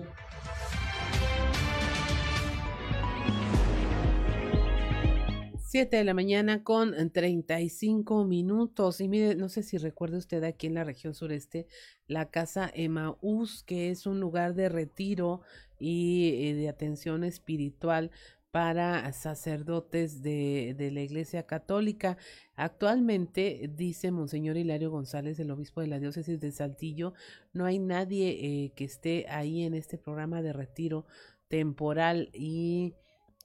[5.76, 9.02] 7 de la mañana con 35 minutos.
[9.02, 11.68] Y mire, no sé si recuerda usted aquí en la región sureste,
[12.08, 15.42] la casa Emaús, que es un lugar de retiro
[15.78, 18.10] y eh, de atención espiritual
[18.52, 22.18] para sacerdotes de, de, la Iglesia Católica.
[22.56, 27.14] Actualmente, dice Monseñor Hilario González, el obispo de la diócesis de Saltillo,
[27.52, 31.06] no hay nadie eh, que esté ahí en este programa de retiro
[31.50, 32.94] temporal y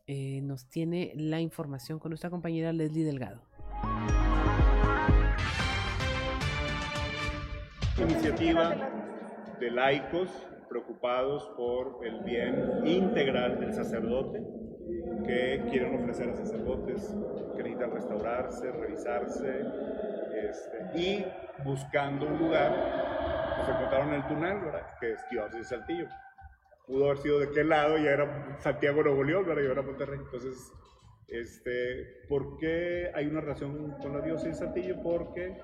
[0.07, 3.43] eh, nos tiene la información con nuestra compañera Leslie Delgado.
[7.99, 8.75] Iniciativa
[9.61, 10.31] de laicos
[10.69, 14.41] preocupados por el bien integral del sacerdote,
[15.27, 17.15] que quieren ofrecer a sacerdotes
[17.57, 19.65] que necesitan restaurarse, revisarse,
[20.49, 21.25] este, y
[21.65, 24.59] buscando un lugar, pues encontraron el túnel,
[25.01, 25.21] que es
[25.53, 26.07] de Saltillo
[26.91, 30.19] pudo haber sido de qué lado, ya era Santiago Nuevo León, ahora ya era Monterrey.
[30.23, 30.73] Entonces,
[31.29, 35.01] este, ¿por qué hay una relación con la diócesis de Saltillo?
[35.03, 35.57] Porque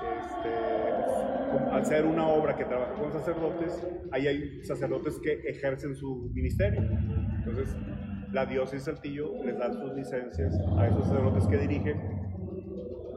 [0.00, 6.30] este, al ser una obra que trabaja con sacerdotes, ahí hay sacerdotes que ejercen su
[6.32, 6.80] ministerio.
[6.80, 7.76] Entonces,
[8.32, 12.00] la diócesis de Saltillo les da sus licencias a esos sacerdotes que dirigen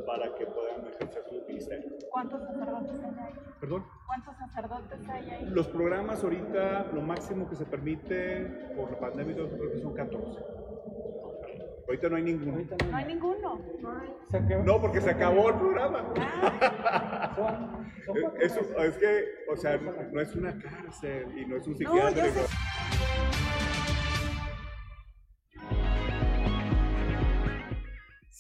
[0.08, 1.92] para que puedan ejercer su ministerio.
[2.12, 3.53] ¿Cuántos sacerdotes hay ahí?
[3.64, 3.86] ¿Perdón?
[4.06, 5.46] ¿Cuántos sacerdotes hay ahí?
[5.46, 8.42] Los programas ahorita, lo máximo que se permite
[8.76, 10.42] por la pandemia, creo que son 14.
[11.88, 12.58] Ahorita no hay ninguno.
[12.92, 13.62] No hay ninguno.
[14.66, 16.14] No, porque se acabó el programa.
[16.18, 17.86] Ah.
[18.42, 22.42] Eso, es que, o sea, no es una cárcel y no es un psiquiátrico.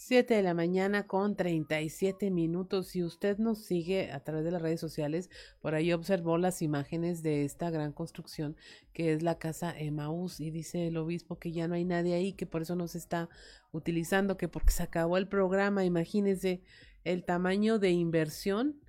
[0.05, 2.89] 7 de la mañana con 37 minutos.
[2.89, 5.29] Si usted nos sigue a través de las redes sociales,
[5.61, 8.57] por ahí observó las imágenes de esta gran construcción
[8.91, 12.33] que es la casa Emaús y dice el obispo que ya no hay nadie ahí,
[12.33, 13.29] que por eso no se está
[13.71, 15.85] utilizando, que porque se acabó el programa.
[15.85, 16.61] Imagínense
[17.05, 18.81] el tamaño de inversión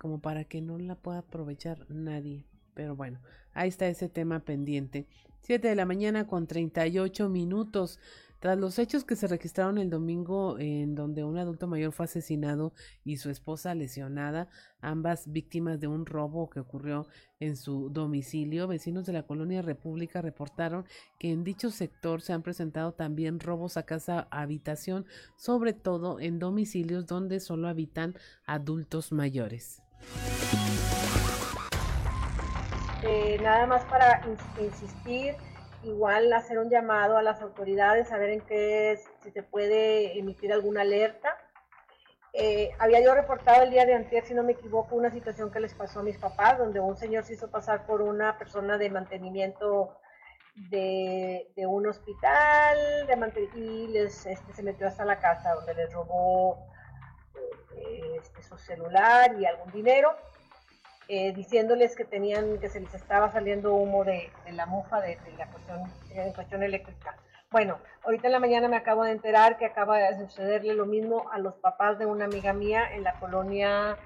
[0.00, 2.44] como para que no la pueda aprovechar nadie.
[2.74, 3.20] Pero bueno,
[3.52, 5.06] ahí está ese tema pendiente.
[5.42, 8.00] 7 de la mañana con 38 minutos.
[8.40, 12.72] Tras los hechos que se registraron el domingo en donde un adulto mayor fue asesinado
[13.04, 14.48] y su esposa lesionada,
[14.80, 17.06] ambas víctimas de un robo que ocurrió
[17.38, 20.86] en su domicilio, vecinos de la colonia República reportaron
[21.18, 25.04] que en dicho sector se han presentado también robos a casa habitación,
[25.36, 28.14] sobre todo en domicilios donde solo habitan
[28.46, 29.82] adultos mayores.
[33.02, 34.22] Eh, nada más para
[34.58, 35.34] insistir
[35.82, 40.52] igual hacer un llamado a las autoridades a ver en qué si se puede emitir
[40.52, 41.36] alguna alerta.
[42.32, 45.60] Eh, había yo reportado el día de antes, si no me equivoco, una situación que
[45.60, 48.88] les pasó a mis papás, donde un señor se hizo pasar por una persona de
[48.88, 49.96] mantenimiento
[50.54, 56.66] de, un hospital de y les, este, se metió hasta la casa, donde les robó
[57.76, 60.14] eh, este, su celular y algún dinero.
[61.12, 65.48] Eh, diciéndoles que tenían, que se les estaba saliendo humo de, la mufa de, la
[65.48, 67.16] cuestión, en cuestión eléctrica.
[67.50, 71.28] Bueno, ahorita en la mañana me acabo de enterar que acaba de sucederle lo mismo
[71.32, 73.98] a los papás de una amiga mía en la colonia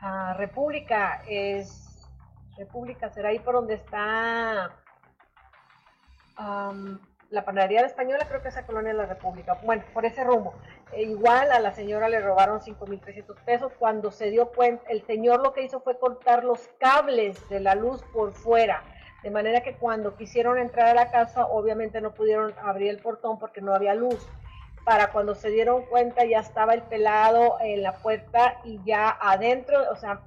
[0.00, 1.22] ah, República.
[1.28, 2.08] Es
[2.56, 4.74] República, será ahí por donde está
[7.32, 9.58] la panadería de española, creo que esa colonia es la República.
[9.64, 10.54] Bueno, por ese rumbo.
[10.92, 13.72] E igual a la señora le robaron 5.300 pesos.
[13.78, 17.74] Cuando se dio cuenta, el señor lo que hizo fue cortar los cables de la
[17.74, 18.82] luz por fuera.
[19.22, 23.38] De manera que cuando quisieron entrar a la casa, obviamente no pudieron abrir el portón
[23.38, 24.28] porque no había luz.
[24.84, 29.78] Para cuando se dieron cuenta ya estaba el pelado en la puerta y ya adentro,
[29.90, 30.20] o sea,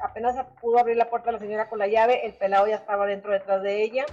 [0.00, 3.32] apenas pudo abrir la puerta la señora con la llave, el pelado ya estaba dentro
[3.32, 4.04] detrás de ella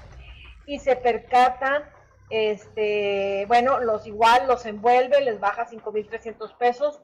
[0.65, 1.83] y se percata
[2.29, 7.01] este, bueno, los igual los envuelve, les baja 5.300 pesos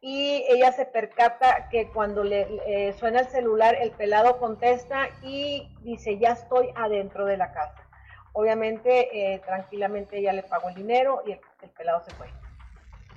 [0.00, 6.18] y ella se percata que cuando le suena el celular, el pelado contesta y dice,
[6.18, 7.82] ya estoy adentro de la casa.
[8.32, 11.40] Obviamente, eh, tranquilamente ella le pagó el dinero y el,
[11.76, 12.28] pelado se fue.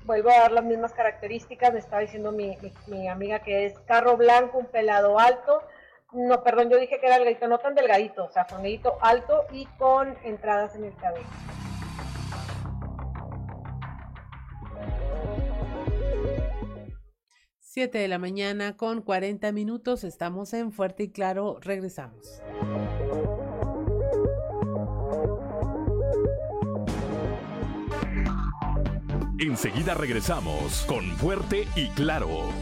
[0.04, 2.58] Vuelvo a dar las mismas características, me estaba diciendo mi,
[2.88, 5.64] mi, amiga que es carro blanco, un pelado alto,
[6.14, 8.46] no, perdón, yo dije que era delgadito, no tan delgadito, o sea,
[9.02, 11.26] alto y con entradas en el cabello.
[17.76, 20.06] 7 de la mañana con 40 minutos.
[20.06, 21.58] Estamos en Fuerte y Claro.
[21.60, 22.42] Regresamos.
[29.38, 32.54] Enseguida regresamos con Fuerte y Claro.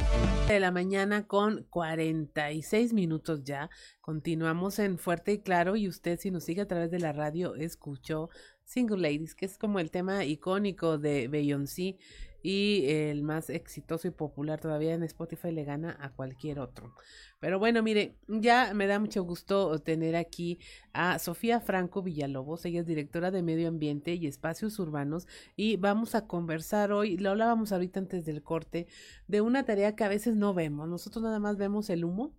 [0.47, 3.69] De la mañana con 46 minutos ya.
[4.01, 7.53] Continuamos en Fuerte y Claro y usted si nos sigue a través de la radio
[7.53, 8.31] escuchó
[8.65, 11.97] Single Ladies, que es como el tema icónico de Beyoncé
[12.43, 16.93] y el más exitoso y popular todavía en Spotify le gana a cualquier otro.
[17.39, 20.59] Pero bueno, mire, ya me da mucho gusto tener aquí
[20.91, 25.25] a Sofía Franco Villalobos, ella es directora de Medio Ambiente y Espacios Urbanos
[25.55, 28.87] y vamos a conversar hoy, lo hablábamos ahorita antes del corte,
[29.27, 32.35] de una tarea que a veces no vemos, nosotros nada más vemos el humo,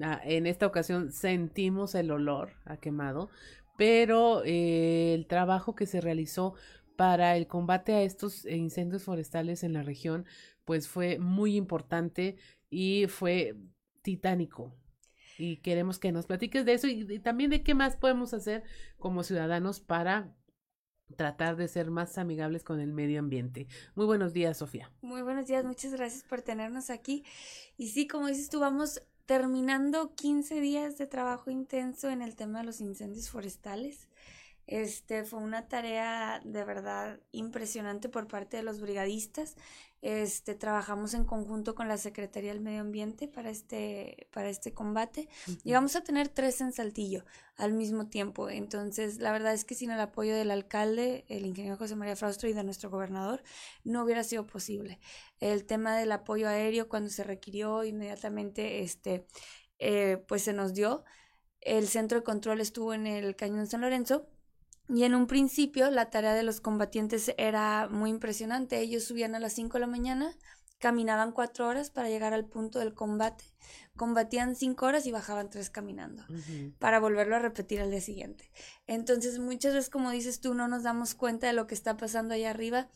[0.00, 3.30] ah, en esta ocasión sentimos el olor a quemado,
[3.76, 6.54] pero eh, el trabajo que se realizó
[6.96, 10.26] para el combate a estos incendios forestales en la región,
[10.64, 12.36] pues fue muy importante
[12.70, 13.56] y fue
[14.02, 14.74] titánico.
[15.36, 18.62] Y queremos que nos platiques de eso y, también de qué más podemos hacer
[18.98, 20.34] como ciudadanos para
[21.16, 23.66] tratar de ser más amigables con el medio ambiente.
[23.94, 24.90] Muy buenos días, Sofía.
[25.02, 27.24] Muy buenos días, muchas gracias por tenernos aquí.
[27.76, 28.60] Y sí, como dices tú,
[29.26, 34.08] terminando 15 días de trabajo intenso en el tema de los incendios forestales.
[34.66, 39.56] Este fue una tarea de verdad impresionante por parte de los brigadistas.
[40.00, 45.28] Este trabajamos en conjunto con la Secretaría del Medio Ambiente para este para este combate.
[45.62, 47.24] Llegamos a tener tres en Saltillo
[47.56, 48.50] al mismo tiempo.
[48.50, 52.50] Entonces, la verdad es que sin el apoyo del alcalde, el ingeniero José María Fraustro
[52.50, 53.42] y de nuestro gobernador,
[53.82, 55.00] no hubiera sido posible.
[55.40, 59.26] El tema del apoyo aéreo cuando se requirió inmediatamente este
[59.78, 61.04] eh, pues se nos dio.
[61.62, 64.28] El centro de control estuvo en el Cañón San Lorenzo
[64.88, 68.80] y en un principio la tarea de los combatientes era muy impresionante.
[68.80, 70.36] Ellos subían a las 5 de la mañana,
[70.78, 73.44] caminaban 4 horas para llegar al punto del combate,
[73.96, 76.24] combatían 5 horas y bajaban 3 caminando
[76.78, 78.50] para volverlo a repetir al día siguiente.
[78.86, 82.34] Entonces muchas veces, como dices tú, no nos damos cuenta de lo que está pasando
[82.34, 82.88] allá arriba,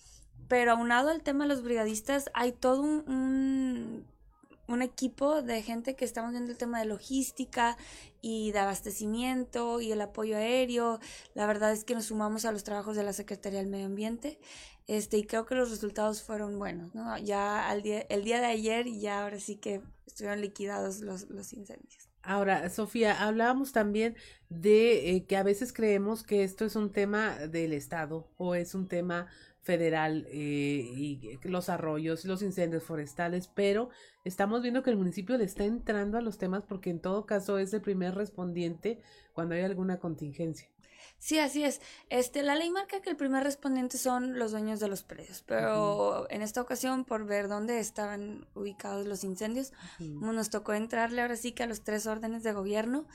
[0.48, 4.04] pero aunado al tema de los brigadistas, hay todo un un
[4.82, 7.76] equipo de gente que estamos viendo el tema de logística
[8.20, 11.00] y de abastecimiento y el apoyo aéreo.
[11.34, 14.38] La verdad es que nos sumamos a los trabajos de la Secretaría del Medio Ambiente
[14.86, 16.94] este, y creo que los resultados fueron buenos.
[16.94, 17.16] ¿no?
[17.18, 21.52] Ya al día, el día de ayer ya ahora sí que estuvieron liquidados los, los
[21.52, 22.08] incendios.
[22.22, 24.16] Ahora, Sofía, hablábamos también
[24.50, 28.74] de eh, que a veces creemos que esto es un tema del Estado o es
[28.74, 29.28] un tema
[29.68, 33.90] federal eh, y los arroyos, los incendios forestales, pero
[34.24, 37.58] estamos viendo que el municipio le está entrando a los temas porque en todo caso
[37.58, 38.98] es el primer respondiente
[39.34, 40.70] cuando hay alguna contingencia.
[41.18, 41.82] Sí, así es.
[42.08, 46.26] Este, la ley marca que el primer respondiente son los dueños de los predios, pero
[46.30, 51.52] en esta ocasión, por ver dónde estaban ubicados los incendios, nos tocó entrarle ahora sí
[51.52, 53.06] que a los tres órdenes de gobierno.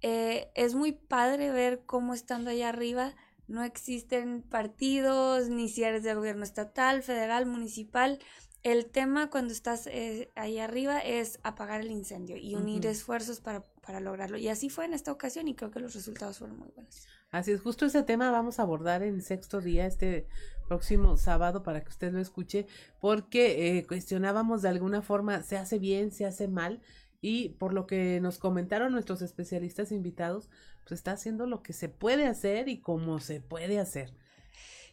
[0.00, 3.14] Eh, es muy padre ver cómo estando allá arriba
[3.52, 8.18] no existen partidos, ni si eres de gobierno estatal, federal, municipal.
[8.62, 13.64] El tema cuando estás eh, ahí arriba es apagar el incendio y unir esfuerzos para,
[13.84, 14.38] para lograrlo.
[14.38, 17.06] Y así fue en esta ocasión y creo que los resultados fueron muy buenos.
[17.30, 20.26] Así es, justo ese tema vamos a abordar en sexto día, este
[20.68, 22.66] próximo sábado, para que usted lo escuche,
[23.00, 26.80] porque eh, cuestionábamos de alguna forma, ¿se hace bien, se hace mal?
[27.20, 30.50] Y por lo que nos comentaron nuestros especialistas invitados,
[30.84, 34.14] pues está haciendo lo que se puede hacer y como se puede hacer.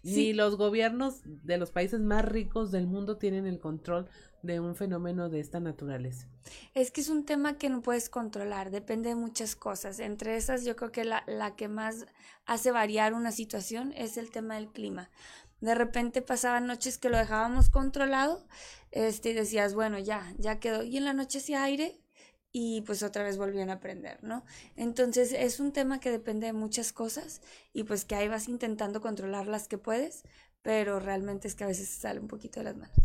[0.02, 4.07] Ni los gobiernos de los países más ricos del mundo tienen el control
[4.41, 6.28] de un fenómeno de esta naturaleza.
[6.74, 9.99] Es que es un tema que no puedes controlar, depende de muchas cosas.
[9.99, 12.06] Entre esas, yo creo que la, la que más
[12.45, 15.10] hace variar una situación es el tema del clima.
[15.60, 18.48] De repente pasaban noches que lo dejábamos controlado,
[18.91, 20.84] este, y decías, bueno, ya, ya quedó.
[20.84, 21.99] Y en la noche hacía aire
[22.52, 24.44] y pues otra vez volvían a aprender, ¿no?
[24.76, 27.42] Entonces es un tema que depende de muchas cosas
[27.74, 30.24] y pues que ahí vas intentando controlar las que puedes,
[30.62, 32.98] pero realmente es que a veces sale un poquito de las manos.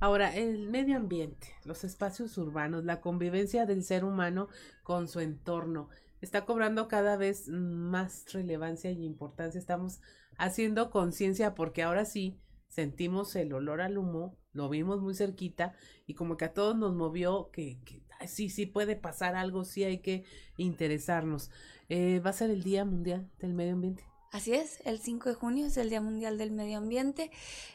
[0.00, 4.48] Ahora, el medio ambiente, los espacios urbanos, la convivencia del ser humano
[4.82, 5.90] con su entorno,
[6.20, 9.60] está cobrando cada vez más relevancia y importancia.
[9.60, 10.00] Estamos
[10.38, 16.14] haciendo conciencia porque ahora sí sentimos el olor al humo, lo vimos muy cerquita y
[16.14, 19.98] como que a todos nos movió que, que sí, sí puede pasar algo, sí hay
[19.98, 20.24] que
[20.56, 21.50] interesarnos.
[21.88, 24.04] Eh, ¿Va a ser el Día Mundial del Medio Ambiente?
[24.30, 27.30] Así es, el 5 de junio es el Día Mundial del Medio Ambiente.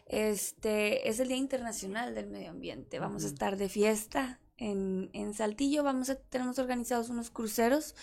[0.07, 2.97] Este es el Día Internacional del Medio Ambiente.
[2.97, 5.83] Vamos a estar de fiesta en, en, Saltillo.
[5.83, 7.95] Vamos a, tenemos organizados unos cruceros.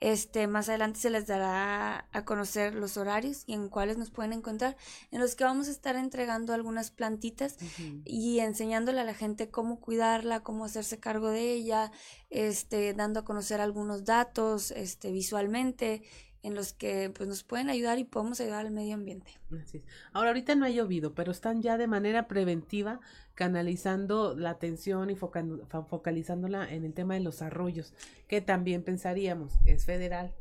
[0.00, 4.32] Este, más adelante se les dará a conocer los horarios y en cuáles nos pueden
[4.32, 4.76] encontrar,
[5.12, 7.56] en los que vamos a estar entregando algunas plantitas
[8.04, 11.92] y enseñándole a la gente cómo cuidarla, cómo hacerse cargo de ella,
[12.30, 16.02] este, dando a conocer algunos datos, este, visualmente
[16.42, 19.32] en los que pues nos pueden ayudar y podemos ayudar al medio ambiente.
[19.62, 19.82] Así
[20.12, 23.00] Ahora ahorita no ha llovido, pero están ya de manera preventiva
[23.34, 27.94] canalizando la atención y focalizándola en el tema de los arroyos,
[28.28, 30.34] que también pensaríamos, es federal,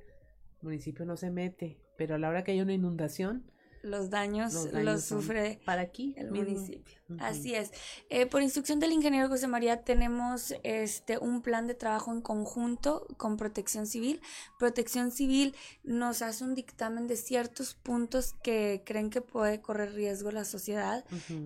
[0.61, 3.50] el municipio no se mete, pero a la hora que hay una inundación,
[3.81, 7.01] los daños los, sufre para aquí el municipio.
[7.19, 7.71] Así es.
[8.09, 13.05] Eh, por instrucción del ingeniero José María tenemos este un plan de trabajo en conjunto
[13.17, 14.21] con Protección Civil.
[14.59, 20.31] Protección Civil nos hace un dictamen de ciertos puntos que creen que puede correr riesgo
[20.31, 21.03] la sociedad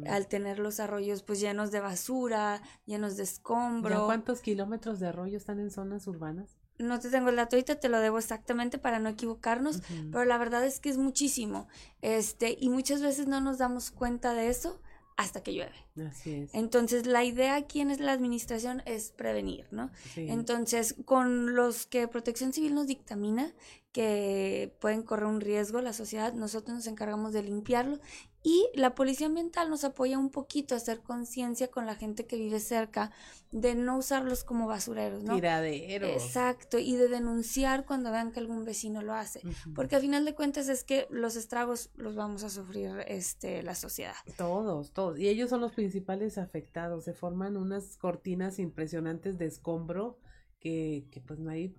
[0.07, 4.06] al tener los arroyos pues llenos de basura, llenos de escombro.
[4.06, 6.57] ¿Cuántos kilómetros de arroyo están en zonas urbanas?
[6.78, 9.82] No te tengo el dato ahorita, te lo debo exactamente para no equivocarnos,
[10.12, 11.68] pero la verdad es que es muchísimo.
[12.02, 14.82] Este, y muchas veces no nos damos cuenta de eso
[15.18, 15.76] hasta que llueve.
[16.06, 16.54] Así es.
[16.54, 19.90] Entonces, la idea aquí en la administración es prevenir, ¿no?
[20.16, 23.54] Entonces, con los que Protección Civil nos dictamina
[23.94, 28.00] que pueden correr un riesgo la sociedad, nosotros nos encargamos de limpiarlo
[28.46, 32.38] y la policía ambiental nos apoya un poquito a hacer conciencia con la gente que
[32.38, 33.12] vive cerca
[33.52, 35.34] de no usarlos como basureros, ¿no?
[35.34, 36.12] Tiraderos.
[36.12, 39.42] Exacto, y de denunciar cuando vean que algún vecino lo hace,
[39.74, 43.74] porque al final de cuentas es que los estragos los vamos a sufrir este la
[43.74, 44.14] sociedad.
[44.38, 50.20] Todos, todos, y ellos son los principales afectados, se forman unas cortinas impresionantes de escombro
[50.60, 51.76] que, que pues no hay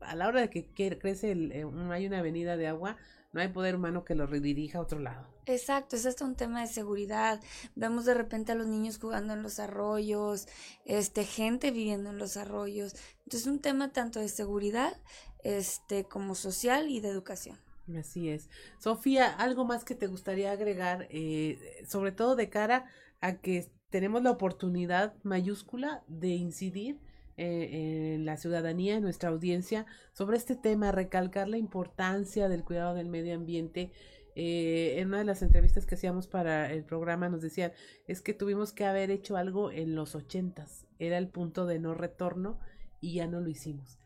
[0.00, 0.66] a la hora de que
[0.98, 2.96] crece el, eh, hay una avenida de agua,
[3.32, 5.26] no hay poder humano que lo redirija a otro lado.
[5.46, 7.40] Exacto, es hasta un tema de seguridad.
[7.74, 10.46] Vemos de repente a los niños jugando en los arroyos,
[10.84, 12.94] este, gente viviendo en los arroyos.
[13.24, 14.96] Entonces es un tema tanto de seguridad,
[15.42, 17.58] este, como social y de educación.
[17.98, 18.48] Así es.
[18.78, 22.84] Sofía, ¿algo más que te gustaría agregar, eh, sobre todo de cara
[23.20, 27.00] a que tenemos la oportunidad mayúscula de incidir
[27.42, 32.94] eh, en la ciudadanía, en nuestra audiencia, sobre este tema, recalcar la importancia del cuidado
[32.94, 33.90] del medio ambiente.
[34.36, 37.72] Eh, en una de las entrevistas que hacíamos para el programa nos decían,
[38.06, 41.94] es que tuvimos que haber hecho algo en los ochentas, era el punto de no
[41.94, 42.60] retorno
[43.00, 43.98] y ya no lo hicimos.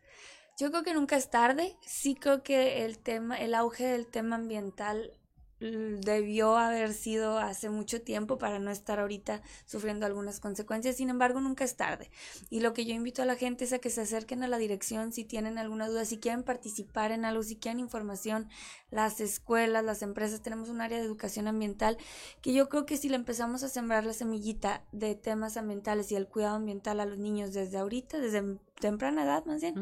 [0.59, 4.37] Yo creo que nunca es tarde, sí creo que el tema, el auge del tema
[4.37, 5.11] ambiental
[5.59, 10.97] debió haber sido hace mucho tiempo para no estar ahorita sufriendo algunas consecuencias.
[10.97, 12.11] Sin embargo, nunca es tarde.
[12.49, 14.57] Y lo que yo invito a la gente es a que se acerquen a la
[14.57, 18.49] dirección si tienen alguna duda, si quieren participar en algo, si quieren información.
[18.91, 21.97] Las escuelas, las empresas, tenemos un área de educación ambiental
[22.41, 26.15] que yo creo que si le empezamos a sembrar la semillita de temas ambientales y
[26.15, 29.75] el cuidado ambiental a los niños desde ahorita, desde temprana edad más bien,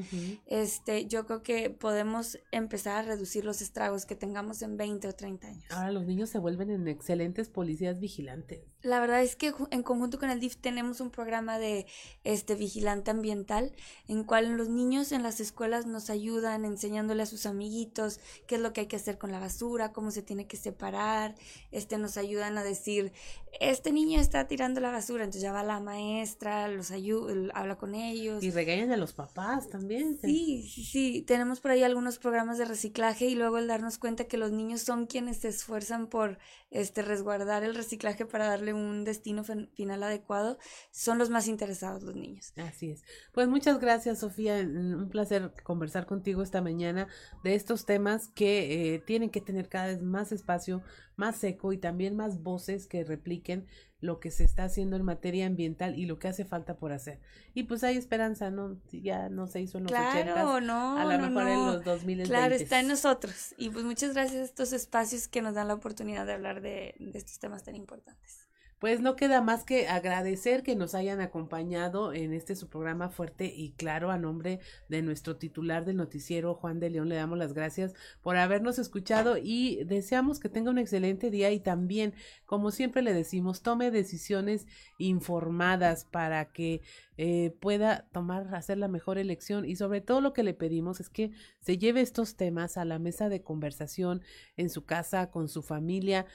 [0.46, 5.14] este, yo creo que podemos empezar a reducir los estragos que tengamos en 20 o
[5.14, 5.66] 30 años.
[5.70, 8.62] Ahora los niños se vuelven en excelentes policías vigilantes.
[8.86, 11.88] La verdad es que en conjunto con el DIF tenemos un programa de
[12.24, 13.74] este vigilante ambiental
[14.08, 18.62] en cual los niños en las escuelas nos ayudan enseñándole a sus amiguitos qué es
[18.62, 21.34] lo que hay que hacer con la basura, cómo se tiene que separar,
[21.72, 23.12] este nos ayudan a decir,
[23.60, 27.96] este niño está tirando la basura, entonces ya va la maestra, los ayuda, habla con
[27.96, 28.44] ellos.
[28.44, 30.20] Y regañan a los papás también.
[30.22, 34.26] Sí, sí, sí, tenemos por ahí algunos programas de reciclaje y luego el darnos cuenta
[34.26, 36.38] que los niños son quienes se esfuerzan por
[36.70, 40.58] este resguardar el reciclaje para darle un destino final adecuado,
[40.92, 42.54] son los más interesados los niños.
[42.58, 43.04] Así es.
[43.34, 44.60] Pues muchas gracias, Sofía.
[44.60, 47.08] Un placer conversar contigo esta mañana
[47.44, 50.84] de estos temas que eh, tienen que tener cada vez más espacio,
[51.16, 53.68] más seco y también más voces que repliquen
[54.06, 57.20] lo que se está haciendo en materia ambiental y lo que hace falta por hacer.
[57.54, 58.80] Y pues hay esperanza, ¿no?
[58.92, 62.24] Ya no se hizo en los claro, no, a lo mejor en los 2000.
[62.24, 63.54] Claro, está en nosotros.
[63.58, 66.96] Y pues muchas gracias a estos espacios que nos dan la oportunidad de hablar de,
[67.00, 68.48] de estos temas tan importantes.
[68.80, 73.46] Pues no queda más que agradecer que nos hayan acompañado en este su programa fuerte
[73.46, 77.54] y claro a nombre de nuestro titular del noticiero Juan de León le damos las
[77.54, 82.14] gracias por habernos escuchado y deseamos que tenga un excelente día y también
[82.46, 86.82] como siempre le decimos tome decisiones informadas para que
[87.18, 91.08] eh, pueda tomar hacer la mejor elección y sobre todo lo que le pedimos es
[91.08, 91.32] que
[91.62, 94.22] se lleve estos temas a la mesa de conversación
[94.58, 96.26] en su casa con su familia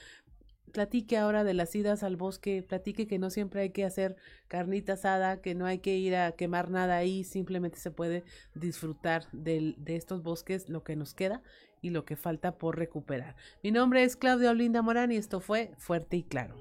[0.71, 4.15] platique ahora de las idas al bosque, platique que no siempre hay que hacer
[4.47, 8.23] carnita asada, que no hay que ir a quemar nada ahí, simplemente se puede
[8.55, 11.41] disfrutar de estos bosques, lo que nos queda
[11.81, 13.35] y lo que falta por recuperar.
[13.63, 16.55] Mi nombre es Claudia Olinda Morán y esto fue Fuerte y Claro.